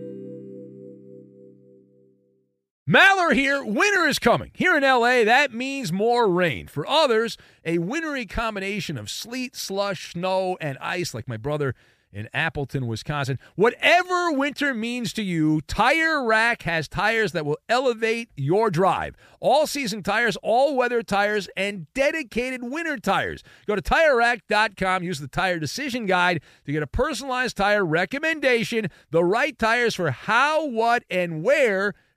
[2.89, 3.63] Maller here.
[3.63, 4.49] Winter is coming.
[4.55, 6.65] Here in LA, that means more rain.
[6.65, 11.75] For others, a wintry combination of sleet, slush, snow, and ice, like my brother
[12.11, 13.37] in Appleton, Wisconsin.
[13.55, 19.15] Whatever winter means to you, Tire Rack has tires that will elevate your drive.
[19.39, 23.43] All season tires, all weather tires, and dedicated winter tires.
[23.67, 29.23] Go to tirerack.com, use the tire decision guide to get a personalized tire recommendation, the
[29.23, 31.93] right tires for how, what, and where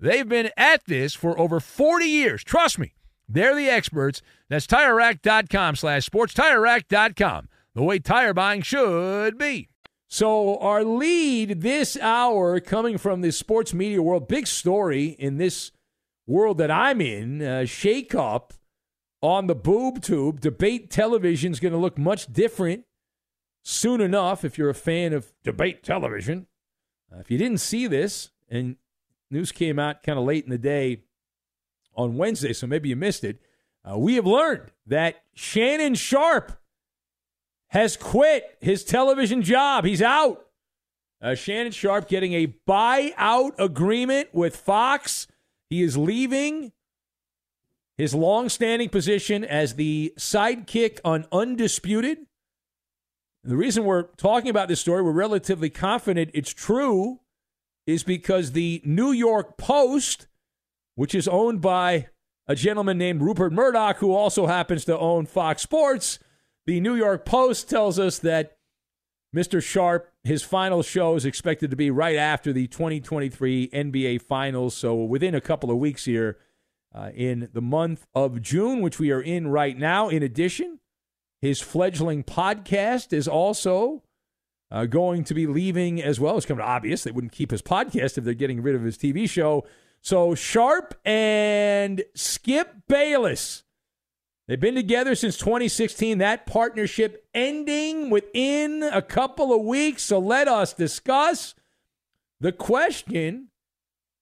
[0.00, 2.42] They've been at this for over 40 years.
[2.42, 2.94] Trust me,
[3.28, 4.22] they're the experts.
[4.48, 6.32] That's TireRack.com slash sports.
[6.34, 9.68] TireRack.com, the way tire buying should be.
[10.08, 15.70] So our lead this hour coming from the sports media world, big story in this
[16.26, 18.54] world that I'm in, uh, shake up
[19.22, 20.40] on the boob tube.
[20.40, 22.86] Debate television is going to look much different
[23.62, 26.46] soon enough if you're a fan of debate television.
[27.12, 28.76] Uh, if you didn't see this, and
[29.30, 31.02] news came out kind of late in the day
[31.94, 33.40] on Wednesday, so maybe you missed it,
[33.84, 36.52] uh, we have learned that Shannon Sharpe
[37.68, 39.84] has quit his television job.
[39.84, 40.46] He's out.
[41.22, 45.26] Uh, Shannon Sharpe getting a buyout agreement with Fox.
[45.68, 46.72] He is leaving
[47.96, 52.26] his long-standing position as the sidekick on Undisputed.
[53.44, 57.20] The reason we're talking about this story, we're relatively confident it's true,
[57.90, 60.28] is because the New York Post,
[60.94, 62.08] which is owned by
[62.46, 66.18] a gentleman named Rupert Murdoch, who also happens to own Fox Sports,
[66.66, 68.56] the New York Post tells us that
[69.34, 69.62] Mr.
[69.62, 74.74] Sharpe, his final show is expected to be right after the 2023 NBA Finals.
[74.74, 76.38] So within a couple of weeks here
[76.94, 80.08] uh, in the month of June, which we are in right now.
[80.08, 80.80] In addition,
[81.40, 84.02] his fledgling podcast is also
[84.70, 86.36] uh, going to be leaving as well.
[86.36, 89.28] It's of obvious they wouldn't keep his podcast if they're getting rid of his TV
[89.28, 89.66] show.
[90.00, 93.64] So Sharpe and Skip Bayless
[94.50, 96.18] They've been together since 2016.
[96.18, 100.02] That partnership ending within a couple of weeks.
[100.02, 101.54] So let us discuss.
[102.40, 103.50] The question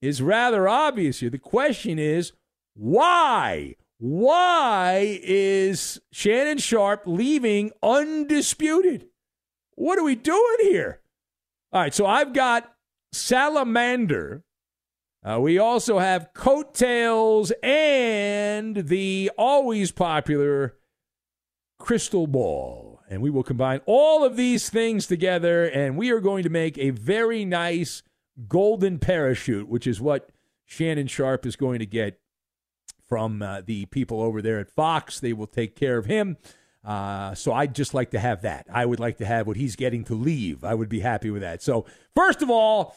[0.03, 1.31] is rather obvious here.
[1.31, 2.33] The question is
[2.75, 3.77] why?
[3.97, 9.07] Why is Shannon Sharpe leaving undisputed?
[9.79, 11.01] What are we doing here?
[11.73, 12.73] All right, so I've got
[13.13, 14.45] Salamander
[15.25, 20.77] uh, we also have coattails and the always popular
[21.79, 23.01] crystal ball.
[23.11, 26.77] And we will combine all of these things together, and we are going to make
[26.79, 28.03] a very nice
[28.49, 30.31] golden parachute, which is what
[30.67, 32.21] Shannon Sharpe is going to get
[33.09, 35.19] from uh, the people over there at Fox.
[35.19, 36.37] They will take care of him.
[36.85, 38.67] Uh, so I'd just like to have that.
[38.73, 40.65] I would like to have what he's getting to leave.
[40.65, 41.63] I would be happy with that.
[41.63, 42.97] So, first of all,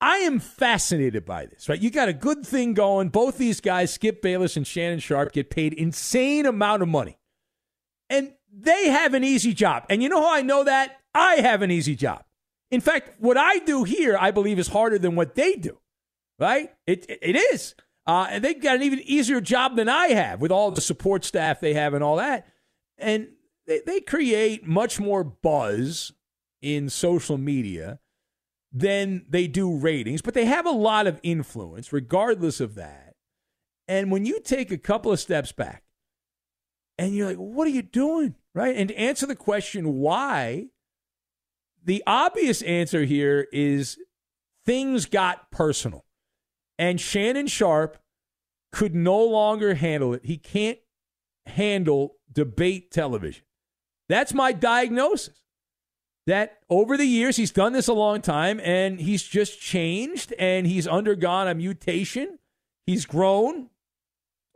[0.00, 1.80] I am fascinated by this, right?
[1.80, 3.10] You got a good thing going.
[3.10, 7.18] Both these guys, Skip Bayless and Shannon Sharpe, get paid insane amount of money.
[8.08, 9.84] And they have an easy job.
[9.88, 10.96] And you know how I know that?
[11.14, 12.24] I have an easy job.
[12.70, 15.78] In fact, what I do here, I believe, is harder than what they do,
[16.38, 16.72] right?
[16.86, 17.74] It, it is.
[18.06, 21.24] Uh, and they've got an even easier job than I have with all the support
[21.24, 22.46] staff they have and all that.
[23.00, 23.28] And
[23.66, 26.12] they, they create much more buzz
[26.62, 28.00] in social media
[28.72, 33.14] than they do ratings, but they have a lot of influence regardless of that.
[33.88, 35.82] And when you take a couple of steps back
[36.96, 38.36] and you're like, what are you doing?
[38.54, 38.76] Right?
[38.76, 40.66] And to answer the question why,
[41.84, 43.98] the obvious answer here is
[44.66, 46.04] things got personal.
[46.78, 47.98] And Shannon Sharpe
[48.72, 50.24] could no longer handle it.
[50.24, 50.78] He can't
[51.46, 53.44] handle debate television.
[54.08, 55.40] That's my diagnosis
[56.26, 60.66] that over the years he's done this a long time and he's just changed and
[60.66, 62.38] he's undergone a mutation.
[62.86, 63.70] He's grown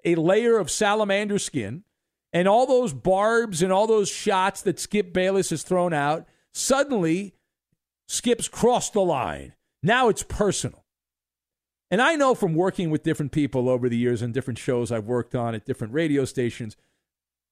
[0.04, 1.84] a layer of salamander skin
[2.32, 7.34] and all those barbs and all those shots that Skip Bayless has thrown out, suddenly
[8.08, 9.54] Skip's crossed the line.
[9.82, 10.84] Now it's personal.
[11.90, 15.04] And I know from working with different people over the years and different shows I've
[15.04, 16.76] worked on at different radio stations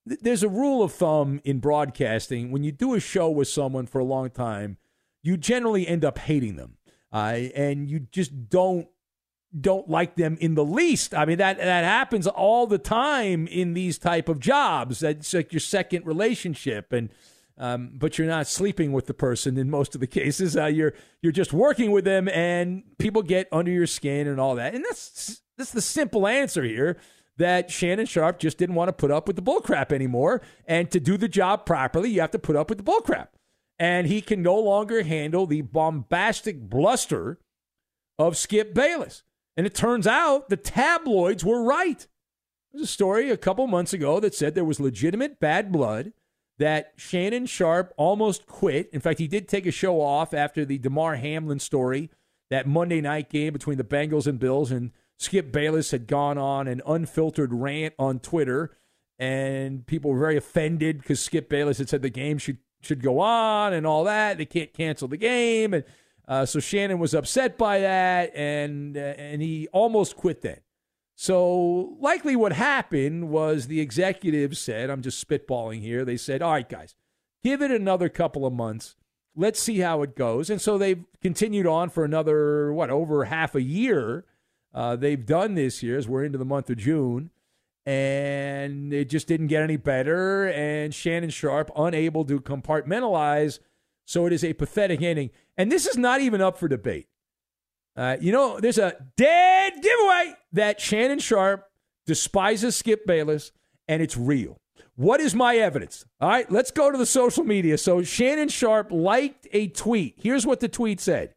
[0.05, 3.99] there's a rule of thumb in broadcasting when you do a show with someone for
[3.99, 4.77] a long time
[5.21, 6.77] you generally end up hating them
[7.11, 8.87] uh, and you just don't
[9.59, 11.13] don't like them in the least.
[11.13, 14.99] I mean that that happens all the time in these type of jobs.
[14.99, 17.09] That's like your second relationship and
[17.55, 20.57] um, but you're not sleeping with the person in most of the cases.
[20.57, 24.55] Uh, you're you're just working with them and people get under your skin and all
[24.55, 24.73] that.
[24.73, 26.97] And that's that's the simple answer here
[27.37, 30.41] that Shannon Sharpe just didn't want to put up with the bullcrap anymore.
[30.65, 33.29] And to do the job properly, you have to put up with the bullcrap.
[33.79, 37.39] And he can no longer handle the bombastic bluster
[38.19, 39.23] of Skip Bayless.
[39.57, 42.07] And it turns out the tabloids were right.
[42.71, 46.13] There's a story a couple months ago that said there was legitimate bad blood,
[46.59, 48.89] that Shannon Sharpe almost quit.
[48.93, 52.09] In fact, he did take a show off after the Damar Hamlin story,
[52.49, 54.71] that Monday night game between the Bengals and Bills.
[54.71, 54.91] And
[55.23, 58.77] Skip Bayless had gone on an unfiltered rant on Twitter,
[59.17, 63.19] and people were very offended because Skip Bayless had said the game should should go
[63.19, 64.37] on and all that.
[64.37, 65.83] They can't cancel the game, and
[66.27, 70.59] uh, so Shannon was upset by that, and uh, and he almost quit then.
[71.15, 76.51] So likely, what happened was the executives said, "I'm just spitballing here." They said, "All
[76.51, 76.95] right, guys,
[77.43, 78.95] give it another couple of months."
[79.35, 80.51] Let's see how it goes.
[80.51, 84.25] And so they've continued on for another, what, over half a year
[84.73, 87.29] uh, they've done this year as we're into the month of June.
[87.85, 90.47] and it just didn't get any better.
[90.47, 93.59] And Shannon Sharpe unable to compartmentalize.
[94.05, 95.31] So it is a pathetic ending.
[95.57, 97.07] And this is not even up for debate.
[97.95, 101.65] Uh, you know, there's a dead giveaway that Shannon Sharpe
[102.07, 103.51] despises Skip Bayless,
[103.87, 104.57] and it's real.
[104.95, 106.05] What is my evidence?
[106.19, 107.77] All right, let's go to the social media.
[107.77, 110.15] So Shannon Sharpe liked a tweet.
[110.17, 111.33] Here's what the tweet said.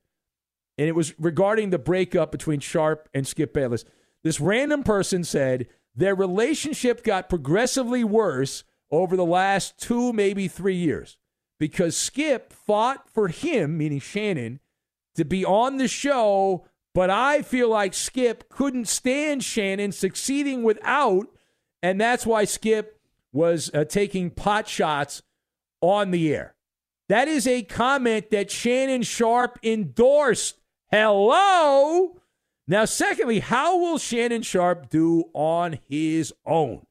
[0.78, 3.84] And it was regarding the breakup between Sharpe and Skip Bayless.
[4.22, 10.76] This random person said their relationship got progressively worse over the last two, maybe three
[10.76, 11.16] years
[11.58, 14.60] because Skip fought for him, meaning Shannon,
[15.14, 21.26] to be on the show, but I feel like Skip couldn't stand Shannon succeeding without,
[21.82, 23.00] and that's why Skip
[23.32, 25.22] was uh, taking pot shots
[25.80, 26.54] on the air.
[27.08, 30.60] That is a comment that Shannon Sharpe endorsed.
[30.90, 32.20] Hello?
[32.68, 36.86] Now, secondly, how will Shannon Sharpe do on his own?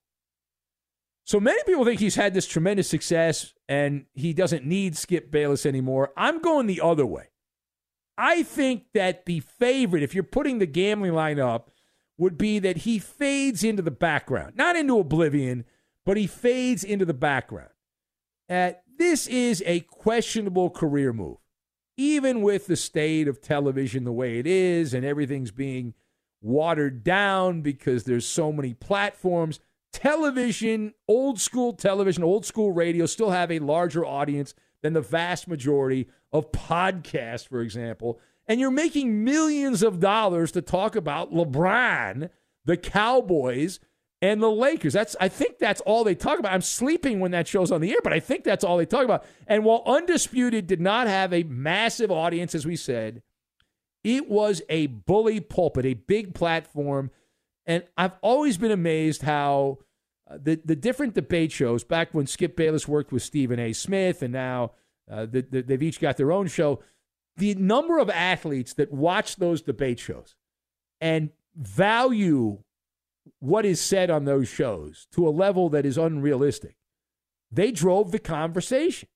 [1.26, 5.66] So many people think he's had this tremendous success and he doesn't need Skip Bayless
[5.66, 6.14] anymore.
[6.16, 7.30] I'm going the other way.
[8.18, 11.72] I think that the favorite, if you're putting the gambling line up,
[12.18, 15.66] would be that he fades into the background, not into oblivion,
[16.06, 17.72] but he fades into the background.
[18.50, 21.38] Uh, this is a questionable career move,
[21.98, 25.94] even with the state of television the way it is, and everything's being
[26.42, 29.60] watered down because there's so many platforms.
[29.92, 35.48] Television, old school television, old school radio still have a larger audience than the vast
[35.48, 38.20] majority of podcasts, for example.
[38.48, 42.30] And you're making millions of dollars to talk about LeBron,
[42.66, 43.80] the Cowboys,
[44.26, 44.94] and the Lakers.
[44.94, 46.52] That's I think that's all they talk about.
[46.52, 49.06] I'm sleeping when that show's on the air, but I think that's all they talk
[49.06, 49.24] about.
[49.46, 53.22] And while Undisputed did not have a massive audience, as we said,
[54.04, 57.12] it was a bully pulpit, a big platform.
[57.68, 59.78] And I've always been amazed how
[60.28, 63.74] uh, the the different debate shows back when Skip Bayless worked with Stephen A.
[63.74, 64.72] Smith, and now
[65.10, 66.82] uh, the, the, they've each got their own show.
[67.38, 70.36] The number of athletes that watch those debate shows
[71.00, 72.64] and value
[73.40, 76.76] what is said on those shows to a level that is unrealistic,
[77.52, 79.10] they drove the conversation.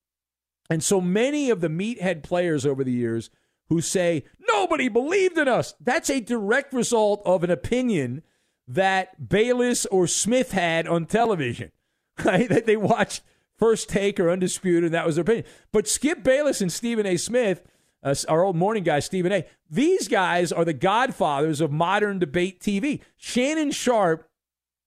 [0.70, 3.30] And so many of the meathead players over the years
[3.70, 8.24] who say, nobody believed in us, that's a direct result of an opinion
[8.68, 11.72] that Bayless or Smith had on television.
[12.26, 12.50] Right?
[12.50, 13.22] That they watched
[13.58, 15.46] First Take or Undisputed, and that was their opinion.
[15.72, 17.16] But Skip Bayless and Stephen A.
[17.16, 17.64] Smith,
[18.04, 22.62] uh, our old morning guy, Stephen A., these guys are the godfathers of modern debate
[22.62, 23.02] TV.
[23.18, 24.28] Shannon Sharpe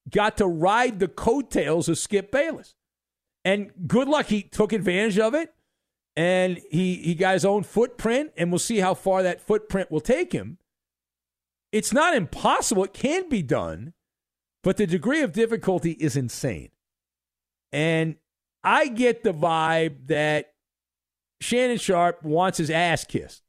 [0.09, 2.75] got to ride the coattails of Skip Bayless.
[3.45, 5.53] And good luck, he took advantage of it.
[6.15, 10.01] And he, he got his own footprint, and we'll see how far that footprint will
[10.01, 10.59] take him.
[11.71, 12.83] It's not impossible.
[12.83, 13.93] It can be done,
[14.61, 16.69] but the degree of difficulty is insane.
[17.71, 18.17] And
[18.63, 20.52] I get the vibe that
[21.41, 23.43] Shannon Sharpe wants his ass kissed.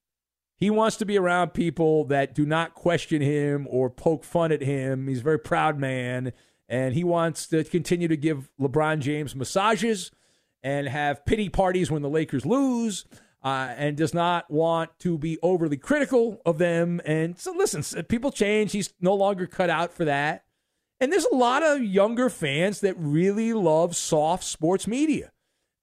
[0.57, 4.62] He wants to be around people that do not question him or poke fun at
[4.62, 5.09] him.
[5.09, 6.32] He's a very proud man,
[6.68, 10.11] and he wants to continue to give LeBron James massages
[10.62, 13.05] and have pity parties when the Lakers lose
[13.43, 17.01] uh, and does not want to be overly critical of them.
[17.05, 18.72] And so, listen, people change.
[18.72, 20.45] He's no longer cut out for that.
[21.01, 25.32] And there's a lot of younger fans that really love soft sports media,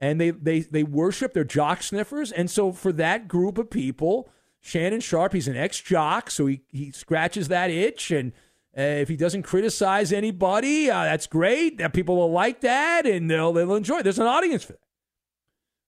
[0.01, 2.31] and they they they worship their jock sniffers.
[2.31, 4.29] And so, for that group of people,
[4.59, 8.33] Shannon Sharpe, he's an ex jock, so he he scratches that itch and.
[8.73, 11.77] Uh, if he doesn't criticize anybody, uh, that's great.
[11.77, 14.03] That People will like that and they'll, they'll enjoy it.
[14.03, 14.79] There's an audience for that.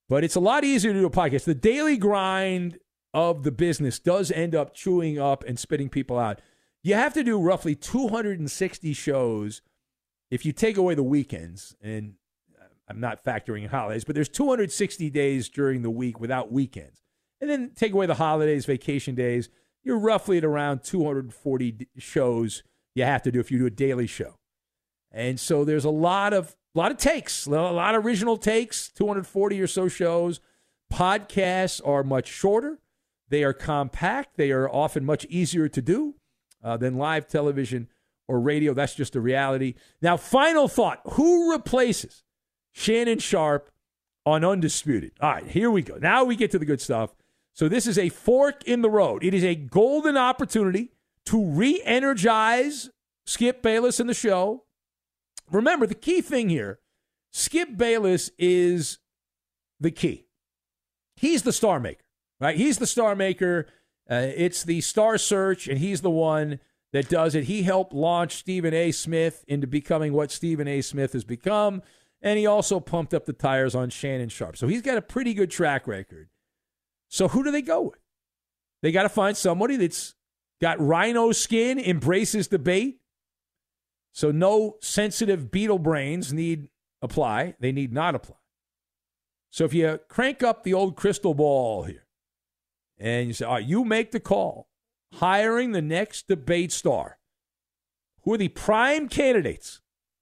[0.10, 1.46] But it's a lot easier to do a podcast.
[1.46, 2.80] The daily grind
[3.14, 6.42] of the business does end up chewing up and spitting people out.
[6.82, 9.62] You have to do roughly 260 shows
[10.30, 12.16] if you take away the weekends, and
[12.94, 17.02] I'm not factoring holidays, but there's 260 days during the week without weekends.
[17.42, 19.50] And then take away the holidays, vacation days,
[19.84, 22.64] you're roughly at around 240 shows
[22.96, 24.36] you have to do if you do a daily show.
[25.12, 28.90] And so there's a lot of a lot of takes, a lot of original takes,
[28.90, 30.40] 240 or so shows.
[30.92, 32.80] Podcasts are much shorter.
[33.30, 34.38] They are compact.
[34.38, 36.16] They are often much easier to do
[36.64, 37.90] uh, than live television
[38.28, 38.74] or radio.
[38.74, 39.76] That's just a reality.
[40.02, 42.24] Now, final thought who replaces
[42.74, 43.72] Shannon Sharpe
[44.26, 45.14] on Undisputed?
[45.22, 45.98] All right, here we go.
[45.98, 47.16] Now we get to the good stuff.
[47.56, 49.24] So, this is a fork in the road.
[49.24, 50.92] It is a golden opportunity
[51.28, 52.90] to re energize
[53.26, 54.64] Skip Bayless in the show
[55.52, 56.80] remember the key thing here
[57.32, 59.00] Skip Bayless is
[59.80, 60.28] the key.
[61.16, 62.04] He's the star maker,
[62.40, 62.56] right?
[62.56, 63.66] He's the star maker.
[64.10, 66.60] Uh, it's the star search, and he's the one
[66.92, 67.46] that does it.
[67.46, 68.92] He helped launch Stephen A.
[68.92, 70.82] Smith into becoming what Stephen A.
[70.82, 71.82] Smith has become.
[72.24, 74.56] And he also pumped up the tires on Shannon Sharpe.
[74.56, 76.30] So he's got a pretty good track record.
[77.10, 78.00] So who do they go with?
[78.82, 80.16] They got to find somebody that's
[80.62, 83.02] got rhino skin, embraces debate.
[84.14, 86.70] So no sensitive beetle brains need
[87.02, 87.56] apply.
[87.60, 88.38] They need not apply.
[89.50, 92.06] So if you crank up the old crystal ball here
[92.98, 94.70] and you say, all right, you make the call,
[95.16, 97.20] hiring the next debate star,
[98.22, 99.82] who are the prime candidates?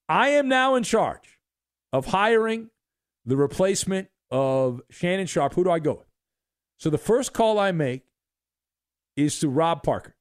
[0.10, 1.40] I am now in charge
[1.92, 2.70] of hiring
[3.26, 5.54] the replacement of Shannon Sharpe.
[5.54, 6.08] Who do I go with?
[6.78, 8.04] So the first call I make
[9.16, 10.16] is to Rob Parker,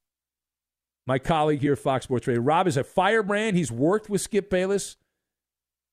[1.07, 2.41] my colleague here at Fox Sports Radio.
[2.41, 3.57] Rob is a firebrand.
[3.57, 4.97] He's worked with Skip Bayless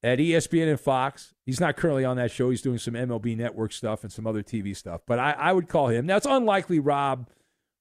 [0.03, 1.35] at ESPN and Fox.
[1.47, 2.51] He's not currently on that show.
[2.51, 5.01] He's doing some MLB Network stuff and some other TV stuff.
[5.07, 6.07] But I, I would call him.
[6.07, 7.29] Now, it's unlikely Rob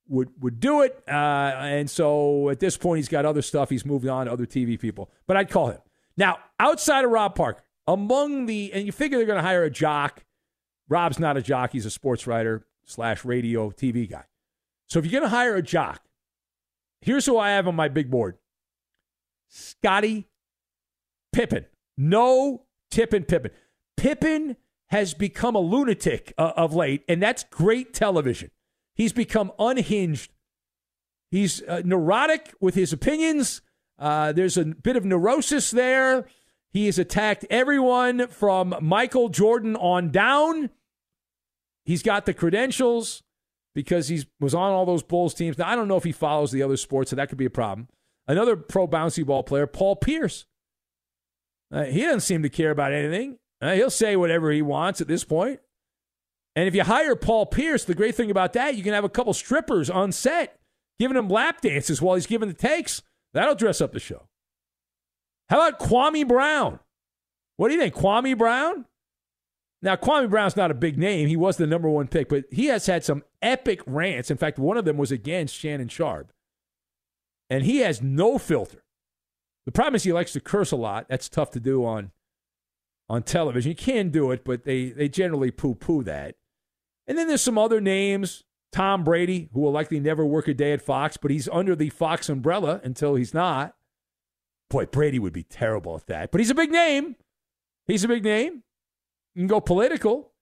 [0.08, 1.04] would would do it.
[1.08, 3.70] Uh, and so at this point, he's got other stuff.
[3.70, 5.12] He's moved on to other TV people.
[5.28, 5.80] But I'd call him.
[6.16, 9.70] Now, outside of Rob Parker, among the, and you figure they're going to hire a
[9.70, 10.24] jock.
[10.90, 11.72] Rob's not a jock.
[11.72, 14.26] He's a sports writer slash radio TV guy.
[14.88, 16.04] So if you're going to hire a jock,
[17.02, 18.38] here's who I have on my big board
[19.50, 20.28] Scottie
[21.34, 21.66] Pippen.
[21.98, 23.52] No Tippin Pippen.
[23.96, 24.58] Pippen
[24.90, 28.52] has become a lunatic uh, of late, and that's great television.
[28.96, 30.32] He's become unhinged.
[31.30, 33.62] He's uh, neurotic with his opinions.
[34.00, 36.26] Uh, there's a bit of neurosis there.
[36.78, 40.70] He has attacked everyone from Michael Jordan on down.
[41.86, 43.24] He's got the credentials
[43.74, 45.58] because he was on all those Bulls teams.
[45.58, 47.50] Now, I don't know if he follows the other sports, so that could be a
[47.50, 47.88] problem.
[48.28, 50.46] Another pro bouncy ball player, Paul Pierce.
[51.74, 53.40] Uh, he doesn't seem to care about anything.
[53.60, 55.60] Uh, he'll say whatever he wants at this point.
[56.56, 59.10] And if you hire Paul Pierce, the great thing about that, you can have a
[59.10, 60.60] couple strippers on set
[61.00, 63.02] giving him lap dances while he's giving the takes.
[63.34, 64.28] That'll dress up the show.
[65.50, 66.80] How about Kwame Brown?
[67.58, 68.86] What do you think, Kwame Brown?
[69.82, 71.28] Now, Kwame Brown's not a big name.
[71.28, 74.32] He was the number one pick, but he has had some epic rants.
[74.32, 76.34] In fact, one of them was against Shannon Sharpe.
[77.50, 78.84] And he has no filter.
[79.66, 81.08] The problem is he likes to curse a lot.
[81.10, 82.12] That's tough to do on
[83.10, 83.70] on television.
[83.70, 86.36] You can do it, but they they generally poo poo that.
[87.08, 88.44] And then there's some other names.
[88.74, 91.90] Tom Brady, who will likely never work a day at Fox, but he's under the
[91.90, 93.77] Fox umbrella until he's not.
[94.70, 96.32] Boy, Brady would be terrible at that.
[96.32, 97.16] But he's a big name.
[97.86, 98.64] He's a big name.
[99.34, 100.34] You can go political.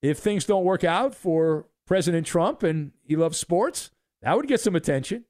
[0.00, 3.90] If things don't work out for President Trump and he loves sports,
[4.22, 5.24] that would get some attention.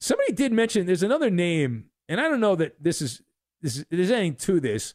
[0.00, 3.22] Somebody did mention there's another name and I don't know that this is
[3.60, 4.94] this is, there's anything to this,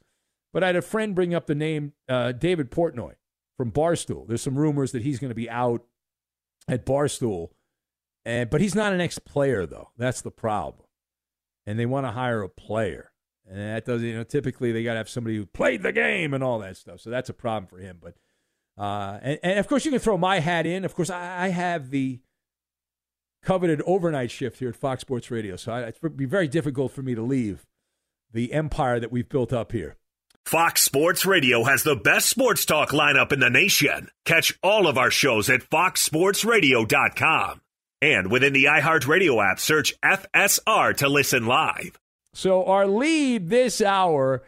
[0.54, 3.14] but I had a friend bring up the name uh, David Portnoy
[3.58, 4.28] from Barstool.
[4.28, 5.84] There's some rumors that he's going to be out
[6.68, 7.50] at Barstool,
[8.26, 9.90] and but he's not an ex-player though.
[9.98, 10.86] That's the problem,
[11.66, 13.12] and they want to hire a player,
[13.48, 14.08] and that doesn't.
[14.08, 16.78] You know, typically they got to have somebody who played the game and all that
[16.78, 17.02] stuff.
[17.02, 18.00] So that's a problem for him.
[18.02, 18.16] But
[18.82, 20.86] uh, and, and of course you can throw my hat in.
[20.86, 22.20] Of course I, I have the
[23.44, 25.56] coveted overnight shift here at Fox Sports Radio.
[25.56, 27.66] So it would be very difficult for me to leave
[28.32, 29.98] the empire that we've built up here.
[30.46, 34.10] Fox Sports Radio has the best sports talk lineup in the nation.
[34.26, 37.62] Catch all of our shows at foxsportsradio.com.
[38.02, 42.00] And within the iHeartRadio app, search FSR to listen live.
[42.34, 44.42] So our lead this hour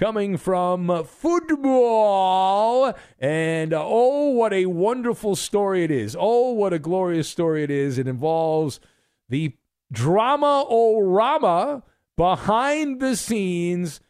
[0.00, 2.94] coming from football.
[3.18, 6.16] And uh, oh, what a wonderful story it is.
[6.18, 7.98] Oh, what a glorious story it is.
[7.98, 8.80] It involves
[9.28, 9.54] the
[9.92, 11.82] drama orama
[12.16, 14.00] behind the scenes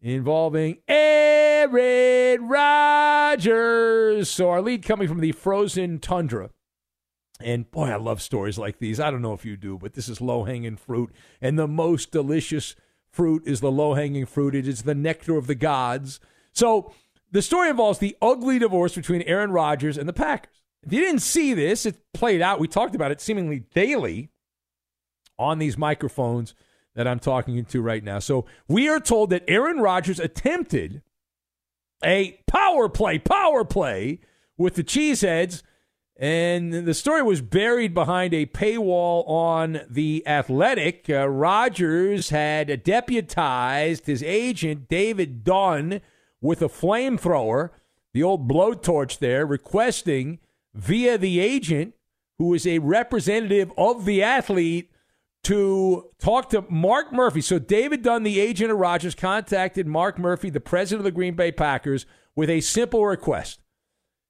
[0.00, 4.28] involving Aaron Rodgers.
[4.30, 6.50] So our lead coming from the frozen tundra.
[7.44, 9.00] And boy, I love stories like these.
[9.00, 12.10] I don't know if you do, but this is low hanging fruit and the most
[12.10, 12.74] delicious
[13.10, 14.54] fruit is the low hanging fruit.
[14.54, 16.20] It is the nectar of the gods.
[16.52, 16.92] So
[17.30, 20.62] the story involves the ugly divorce between Aaron Rodgers and the Packers.
[20.82, 22.60] If you didn't see this, it played out.
[22.60, 24.30] We talked about it seemingly daily
[25.38, 26.54] on these microphones
[26.94, 28.18] that I'm talking into right now.
[28.18, 31.02] So we are told that Aaron Rodgers attempted
[32.04, 34.20] a power play, power play
[34.58, 35.62] with the Cheeseheads
[36.16, 41.06] and the story was buried behind a paywall on The Athletic.
[41.08, 46.00] Uh, Rodgers had deputized his agent, David Dunn,
[46.40, 47.70] with a flamethrower,
[48.12, 50.38] the old blowtorch there, requesting
[50.74, 51.94] via the agent,
[52.38, 54.90] who is a representative of the athlete,
[55.44, 57.40] to talk to Mark Murphy.
[57.40, 61.34] So David Dunn, the agent of Rodgers, contacted Mark Murphy, the president of the Green
[61.34, 62.06] Bay Packers,
[62.36, 63.60] with a simple request.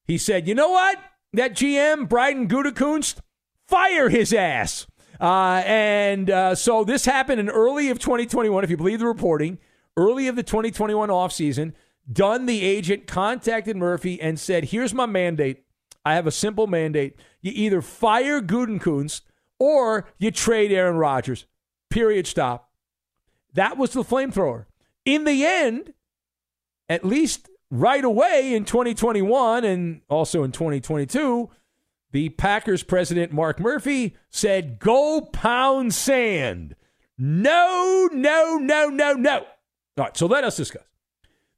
[0.07, 0.99] He said, You know what?
[1.33, 3.21] That GM, Brian Gutekunst,
[3.67, 4.87] fire his ass.
[5.21, 9.59] Uh, and uh, so this happened in early of 2021, if you believe the reporting,
[9.97, 11.73] early of the 2021 offseason.
[12.11, 15.65] Dunn, the agent, contacted Murphy and said, Here's my mandate.
[16.05, 17.17] I have a simple mandate.
[17.41, 19.23] You either fire Gutekunst
[19.61, 21.47] or you trade Aaron Rodgers.
[21.91, 22.27] Period.
[22.27, 22.71] Stop.
[23.55, 24.67] That was the flamethrower.
[25.05, 25.95] In the end,
[26.89, 31.51] at least right away in 2021 and also in 2022,
[32.13, 36.77] the Packers president, Mark Murphy, said, Go pound sand.
[37.17, 39.39] No, no, no, no, no.
[39.39, 39.47] All
[39.97, 40.85] right, so let us discuss.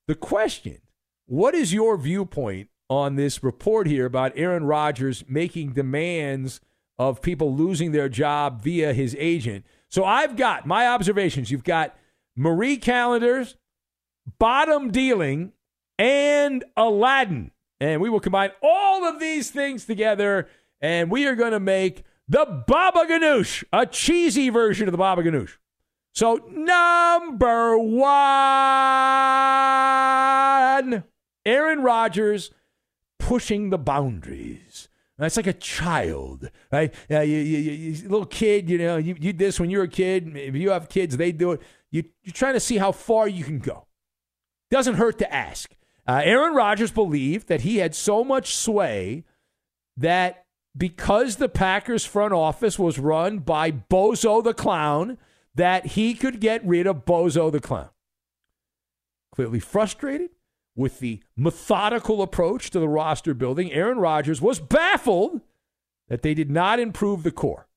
[0.07, 0.79] The question
[1.27, 6.61] what is your viewpoint on this report here about Aaron Rodgers making demands
[6.99, 9.65] of people losing their job via his agent?
[9.89, 11.51] So I've got my observations.
[11.51, 11.97] You've got
[12.37, 13.57] Marie Callender's,
[14.39, 15.53] bottom dealing,
[15.99, 17.51] and Aladdin.
[17.81, 20.49] And we will combine all of these things together,
[20.81, 25.23] and we are going to make the Baba Ganoush, a cheesy version of the Baba
[25.23, 25.57] Ganoush.
[26.15, 28.15] So, number one,
[31.45, 32.53] Aaron Rodgers
[33.19, 34.89] pushing the boundaries.
[35.19, 36.93] It's like a child, right?
[37.11, 39.85] Uh, you, you, you, little kid, you know, you, you did this when you were
[39.85, 40.37] a kid.
[40.37, 41.63] If you have kids, they do it.
[41.91, 43.87] You, you're trying to see how far you can go.
[44.71, 45.71] Doesn't hurt to ask.
[46.07, 49.25] Uh, Aaron Rodgers believed that he had so much sway
[49.97, 50.45] that
[50.77, 55.19] because the Packers front office was run by Bozo the Clown,
[55.55, 57.91] that he could get rid of Bozo the Clown.
[59.33, 60.31] Clearly frustrated
[60.77, 65.41] with the methodical approach to the roster building, Aaron Rodgers was baffled
[66.09, 67.69] that they did not improve the core.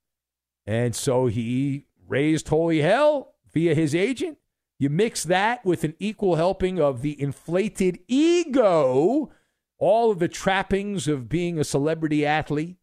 [0.66, 4.38] And so he raised holy hell via his agent
[4.80, 9.32] you mix that with an equal helping of the inflated ego,
[9.80, 12.78] all of the trappings of being a celebrity athlete,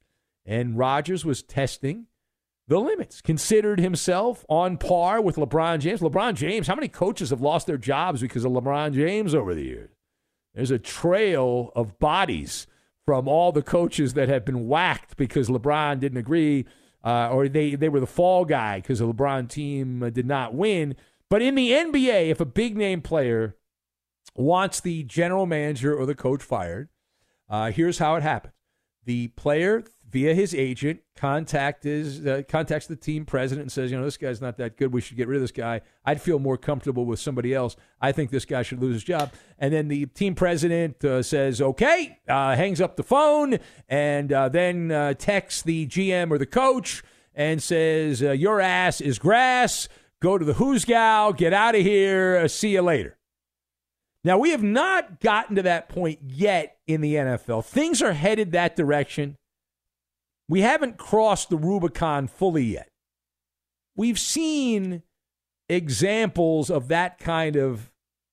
[0.45, 2.07] and Rodgers was testing
[2.67, 6.01] the limits, considered himself on par with LeBron James.
[6.01, 9.65] LeBron James, how many coaches have lost their jobs because of LeBron James over the
[9.65, 9.91] years?
[10.55, 12.67] There's a trail of bodies
[13.05, 16.65] from all the coaches that have been whacked because LeBron didn't agree
[17.05, 20.55] uh, or they, they were the fall guy because the LeBron team uh, did not
[20.55, 20.97] win.
[21.35, 23.57] But in the NBA, if a big name player
[24.37, 26.91] wants the general manager or the coach fired,
[27.51, 28.55] uh, here's how it happens:
[29.05, 34.17] the player via his agent uh, contacts the team president and says, you know, this
[34.17, 34.93] guy's not that good.
[34.93, 35.81] We should get rid of this guy.
[36.05, 37.75] I'd feel more comfortable with somebody else.
[38.01, 39.33] I think this guy should lose his job.
[39.59, 43.59] And then the team president uh, says, okay, uh, hangs up the phone,
[43.89, 47.03] and uh, then uh, texts the GM or the coach
[47.35, 49.89] and says, uh, your ass is grass
[50.25, 53.19] go to the who's gal, get out of here, uh, see you later.
[54.25, 57.67] Now, we have not gotten to that point yet in the NFL.
[57.67, 59.37] Things are headed that direction.
[60.49, 62.89] We haven't crossed the Rubicon fully yet.
[63.97, 65.03] We've seen
[65.69, 67.91] examples of that kind of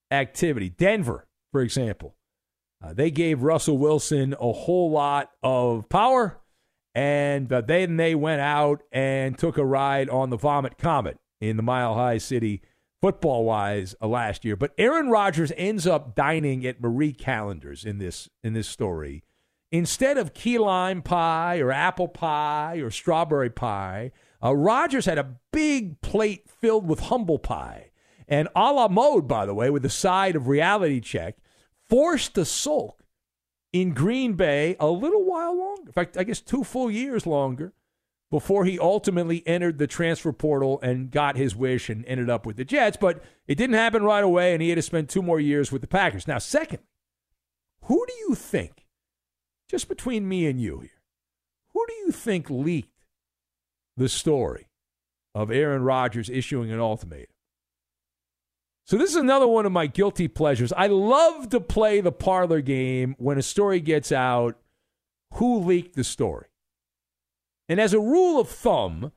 [0.09, 0.69] activity.
[0.69, 2.15] Denver, for example,
[2.81, 6.39] uh, they gave Russell Wilson a whole lot of power,
[6.95, 11.57] and uh, then they went out and took a ride on the Vomit Comet in
[11.57, 12.61] the Mile High City
[13.01, 14.55] football wise uh, last year.
[14.55, 19.23] But Aaron Rodgers ends up dining at Marie Callender's in this in this story.
[19.71, 24.11] Instead of key lime pie or apple pie or strawberry pie,
[24.43, 27.91] uh, Rodgers had a big plate filled with humble pie.
[28.27, 31.37] And a la mode, by the way, with the side of reality check,
[31.89, 33.03] forced to sulk
[33.73, 35.87] in Green Bay a little while longer.
[35.87, 37.73] In fact, I guess two full years longer
[38.31, 42.55] before he ultimately entered the transfer portal and got his wish and ended up with
[42.55, 42.97] the Jets.
[42.97, 45.81] But it didn't happen right away, and he had to spend two more years with
[45.81, 46.27] the Packers.
[46.27, 46.79] Now, second,
[47.83, 48.87] who do you think,
[49.69, 51.01] just between me and you here,
[51.73, 53.03] who do you think leaked
[53.97, 54.69] the story
[55.35, 57.35] of Aaron Rodgers issuing an ultimatum?
[58.85, 60.73] So, this is another one of my guilty pleasures.
[60.73, 64.57] I love to play the parlor game when a story gets out.
[65.35, 66.47] Who leaked the story?
[67.71, 69.13] And as a rule of thumb,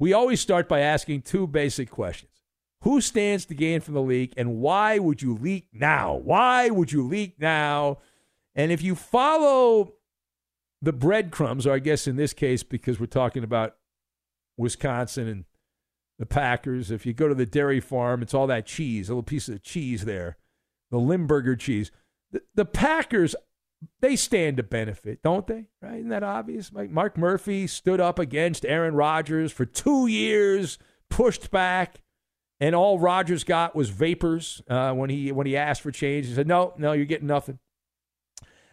[0.00, 2.42] we always start by asking two basic questions.
[2.80, 6.16] Who stands to gain from the leak, and why would you leak now?
[6.16, 7.98] Why would you leak now?
[8.52, 9.92] And if you follow
[10.82, 13.76] the breadcrumbs, or I guess in this case, because we're talking about
[14.56, 15.44] Wisconsin and
[16.18, 19.22] the Packers, if you go to the dairy farm, it's all that cheese, a little
[19.22, 20.36] piece of cheese there,
[20.90, 21.92] the Limburger cheese.
[22.32, 23.36] The, the Packers
[24.00, 25.66] they stand to benefit, don't they?
[25.80, 25.96] Right?
[25.96, 26.72] Isn't that obvious?
[26.72, 30.78] Like Mark Murphy stood up against Aaron Rodgers for two years,
[31.10, 32.02] pushed back,
[32.60, 36.26] and all Rodgers got was vapors uh, when he when he asked for change.
[36.26, 37.58] He said, "No, no, you're getting nothing."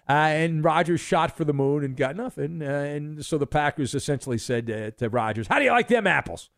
[0.10, 2.62] Uh, and Rodgers shot for the moon and got nothing.
[2.62, 6.06] Uh, and so the Packers essentially said to, to Rodgers, How do you like them
[6.06, 6.50] apples?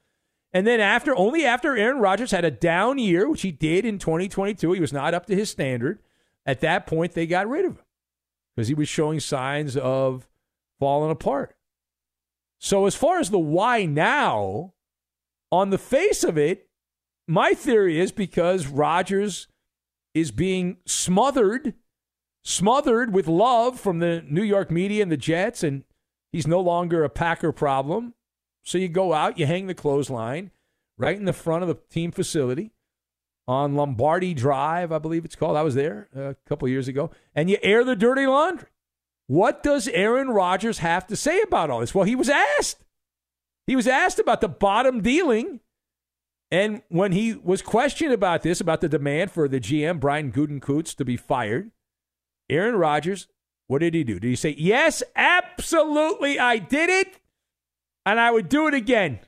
[0.54, 4.00] And then after, only after Aaron Rodgers had a down year, which he did in
[4.00, 6.00] 2022, he was not up to his standard.
[6.46, 7.86] At that point, they got rid of him
[8.56, 10.28] because he was showing signs of
[10.80, 11.56] falling apart.
[12.60, 14.74] So as far as the why now,
[15.52, 16.70] on the face of it,
[17.28, 19.48] my theory is because Rodgers
[20.14, 21.74] is being smothered,
[22.44, 25.84] smothered with love from the New York media and the Jets, and
[26.32, 28.14] he's no longer a Packer problem.
[28.64, 30.52] So you go out, you hang the clothesline
[30.98, 32.72] right in the front of the team facility
[33.48, 35.58] on Lombardi Drive, I believe it's called.
[35.58, 38.70] I was there uh, a couple years ago, and you air the dirty laundry.
[39.28, 41.96] What does Aaron Rodgers have to say about all this?
[41.96, 42.84] Well, he was asked.
[43.68, 45.62] He was asked about the bottom dealing
[46.54, 50.98] and when he was questioned about this, about the demand for the GM, Brian Gutekunst,
[50.98, 51.72] to be fired,
[52.48, 53.28] Aaron Rodgers,
[53.66, 54.20] what did he do?
[54.20, 57.20] Did he say, Yes, absolutely, I did it,
[58.06, 59.22] and I would do it again?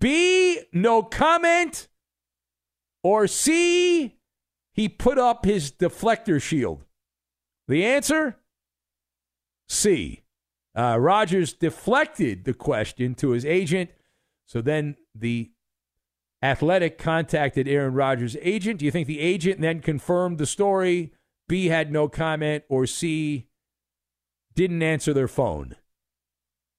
[0.00, 1.86] B, no comment.
[3.02, 4.16] Or C,
[4.72, 6.84] he put up his deflector shield.
[7.68, 8.36] The answer?
[9.68, 10.22] C.
[10.74, 13.90] Uh, Rodgers deflected the question to his agent.
[14.46, 15.50] So then the
[16.42, 18.80] Athletic contacted Aaron Rodgers' agent.
[18.80, 21.12] Do you think the agent then confirmed the story?
[21.48, 23.46] B had no comment, or C
[24.54, 25.76] didn't answer their phone?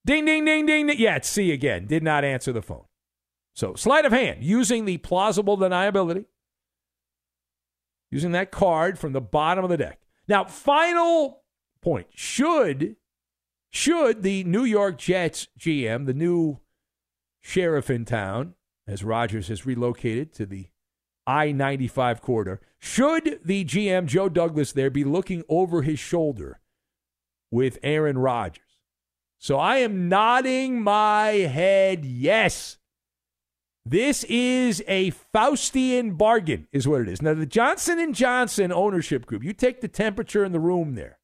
[0.05, 0.89] Ding, ding, ding, ding.
[0.97, 1.85] Yeah, it's C again.
[1.85, 2.85] Did not answer the phone.
[3.53, 6.25] So, sleight of hand, using the plausible deniability,
[8.09, 9.99] using that card from the bottom of the deck.
[10.27, 11.43] Now, final
[11.81, 12.07] point.
[12.15, 12.95] Should
[13.69, 16.59] should the New York Jets GM, the new
[17.41, 18.53] sheriff in town,
[18.87, 20.67] as Rodgers has relocated to the
[21.25, 22.61] I 95 corridor.
[22.79, 26.59] Should the GM, Joe Douglas, there be looking over his shoulder
[27.49, 28.61] with Aaron Rodgers?
[29.39, 32.77] So I am nodding my head yes.
[33.85, 37.21] This is a Faustian bargain, is what it is.
[37.21, 41.19] Now, the Johnson and Johnson ownership group, you take the temperature in the room there,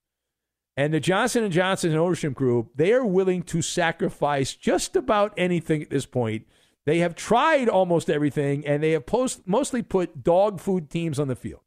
[0.76, 5.82] and the Johnson and Johnson ownership group, they are willing to sacrifice just about anything
[5.82, 6.46] at this point
[6.90, 11.28] they have tried almost everything, and they have post, mostly put dog food teams on
[11.28, 11.62] the field.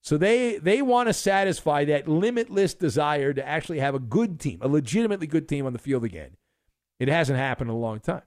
[0.00, 4.60] So they they want to satisfy that limitless desire to actually have a good team,
[4.62, 6.38] a legitimately good team on the field again.
[6.98, 8.22] It hasn't happened in a long time,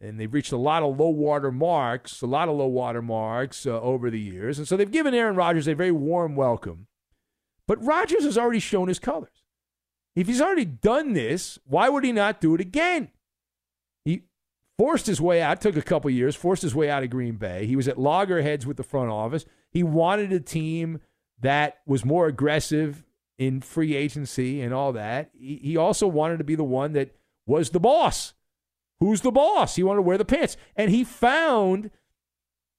[0.00, 3.66] and they've reached a lot of low water marks, a lot of low water marks
[3.66, 6.86] uh, over the years, and so they've given Aaron Rodgers a very warm welcome.
[7.66, 9.42] But Rodgers has already shown his colors.
[10.14, 13.10] If he's already done this, why would he not do it again?
[14.04, 14.22] He
[14.78, 17.66] forced his way out, took a couple years, forced his way out of Green Bay.
[17.66, 19.44] He was at loggerheads with the front office.
[19.70, 21.00] He wanted a team
[21.40, 23.04] that was more aggressive
[23.38, 25.30] in free agency and all that.
[25.38, 27.14] He also wanted to be the one that
[27.46, 28.32] was the boss.
[29.00, 29.76] Who's the boss?
[29.76, 30.56] He wanted to wear the pants.
[30.74, 31.90] And he found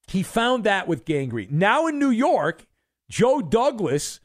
[0.07, 1.49] he found that with Gang Green.
[1.51, 2.65] Now in New York,
[3.09, 4.21] Joe Douglas,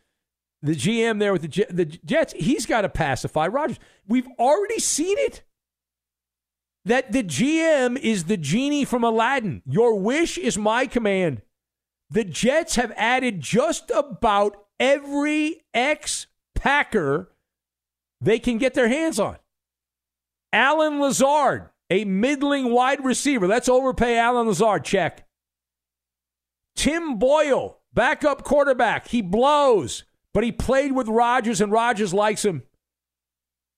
[0.63, 3.81] the GM there with the, the Jets, he's got to pacify Rodgers.
[4.07, 5.43] We've already seen it
[6.85, 9.63] that the GM is the genie from Aladdin.
[9.67, 11.43] Your wish is my command.
[12.11, 17.33] The Jets have added just about every ex Packer
[18.21, 19.37] they can get their hands on.
[20.53, 23.47] Allen Lazard, a middling wide receiver.
[23.47, 24.83] Let's overpay Allen Lazard.
[24.83, 25.27] Check.
[26.75, 29.09] Tim Boyle, backup quarterback.
[29.09, 32.63] He blows, but he played with Rodgers and Rodgers likes him.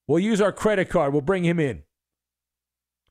[0.07, 1.13] We'll use our credit card.
[1.13, 1.83] We'll bring him in.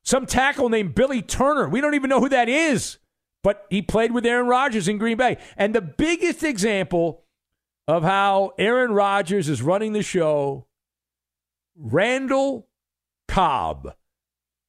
[0.04, 1.68] Some tackle named Billy Turner.
[1.68, 2.98] We don't even know who that is,
[3.44, 5.38] but he played with Aaron Rodgers in Green Bay.
[5.58, 7.26] And the biggest example
[7.90, 10.68] of how Aaron Rodgers is running the show,
[11.76, 12.70] Randall
[13.28, 13.96] Cobb,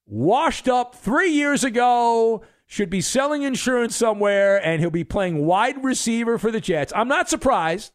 [0.06, 5.82] washed up three years ago, should be selling insurance somewhere, and he'll be playing wide
[5.84, 6.92] receiver for the Jets.
[6.96, 7.92] I'm not surprised.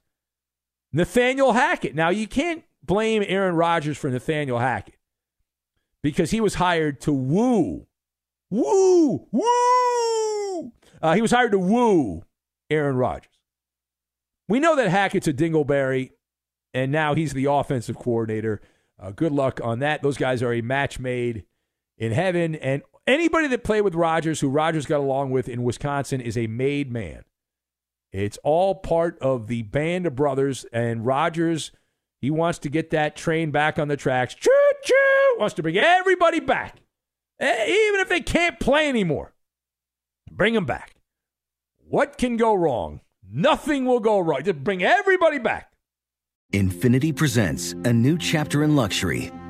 [0.92, 1.96] Nathaniel Hackett.
[1.96, 4.96] Now, you can't blame Aaron Rodgers for Nathaniel Hackett
[6.02, 7.88] because he was hired to woo,
[8.50, 10.72] woo, woo.
[11.02, 12.24] Uh, he was hired to woo
[12.70, 13.32] Aaron Rodgers.
[14.48, 16.12] We know that Hackett's a dingleberry,
[16.74, 18.62] and now he's the offensive coordinator.
[19.00, 20.02] Uh, good luck on that.
[20.02, 21.46] Those guys are a match made
[22.00, 26.22] in heaven, and anybody that played with Rodgers, who Rodgers got along with in Wisconsin,
[26.22, 27.26] is a made man.
[28.12, 31.72] It's all part of the band of brothers, and Rodgers,
[32.22, 34.34] he wants to get that train back on the tracks.
[34.34, 34.50] Choo
[34.84, 34.96] choo!
[35.40, 36.82] wants to bring everybody back,
[37.40, 39.34] eh, even if they can't play anymore.
[40.32, 40.96] Bring them back.
[41.78, 43.02] What can go wrong?
[43.32, 44.44] Nothing will go wrong.
[44.44, 45.72] Just bring everybody back.
[46.52, 49.32] Infinity presents a new chapter in luxury,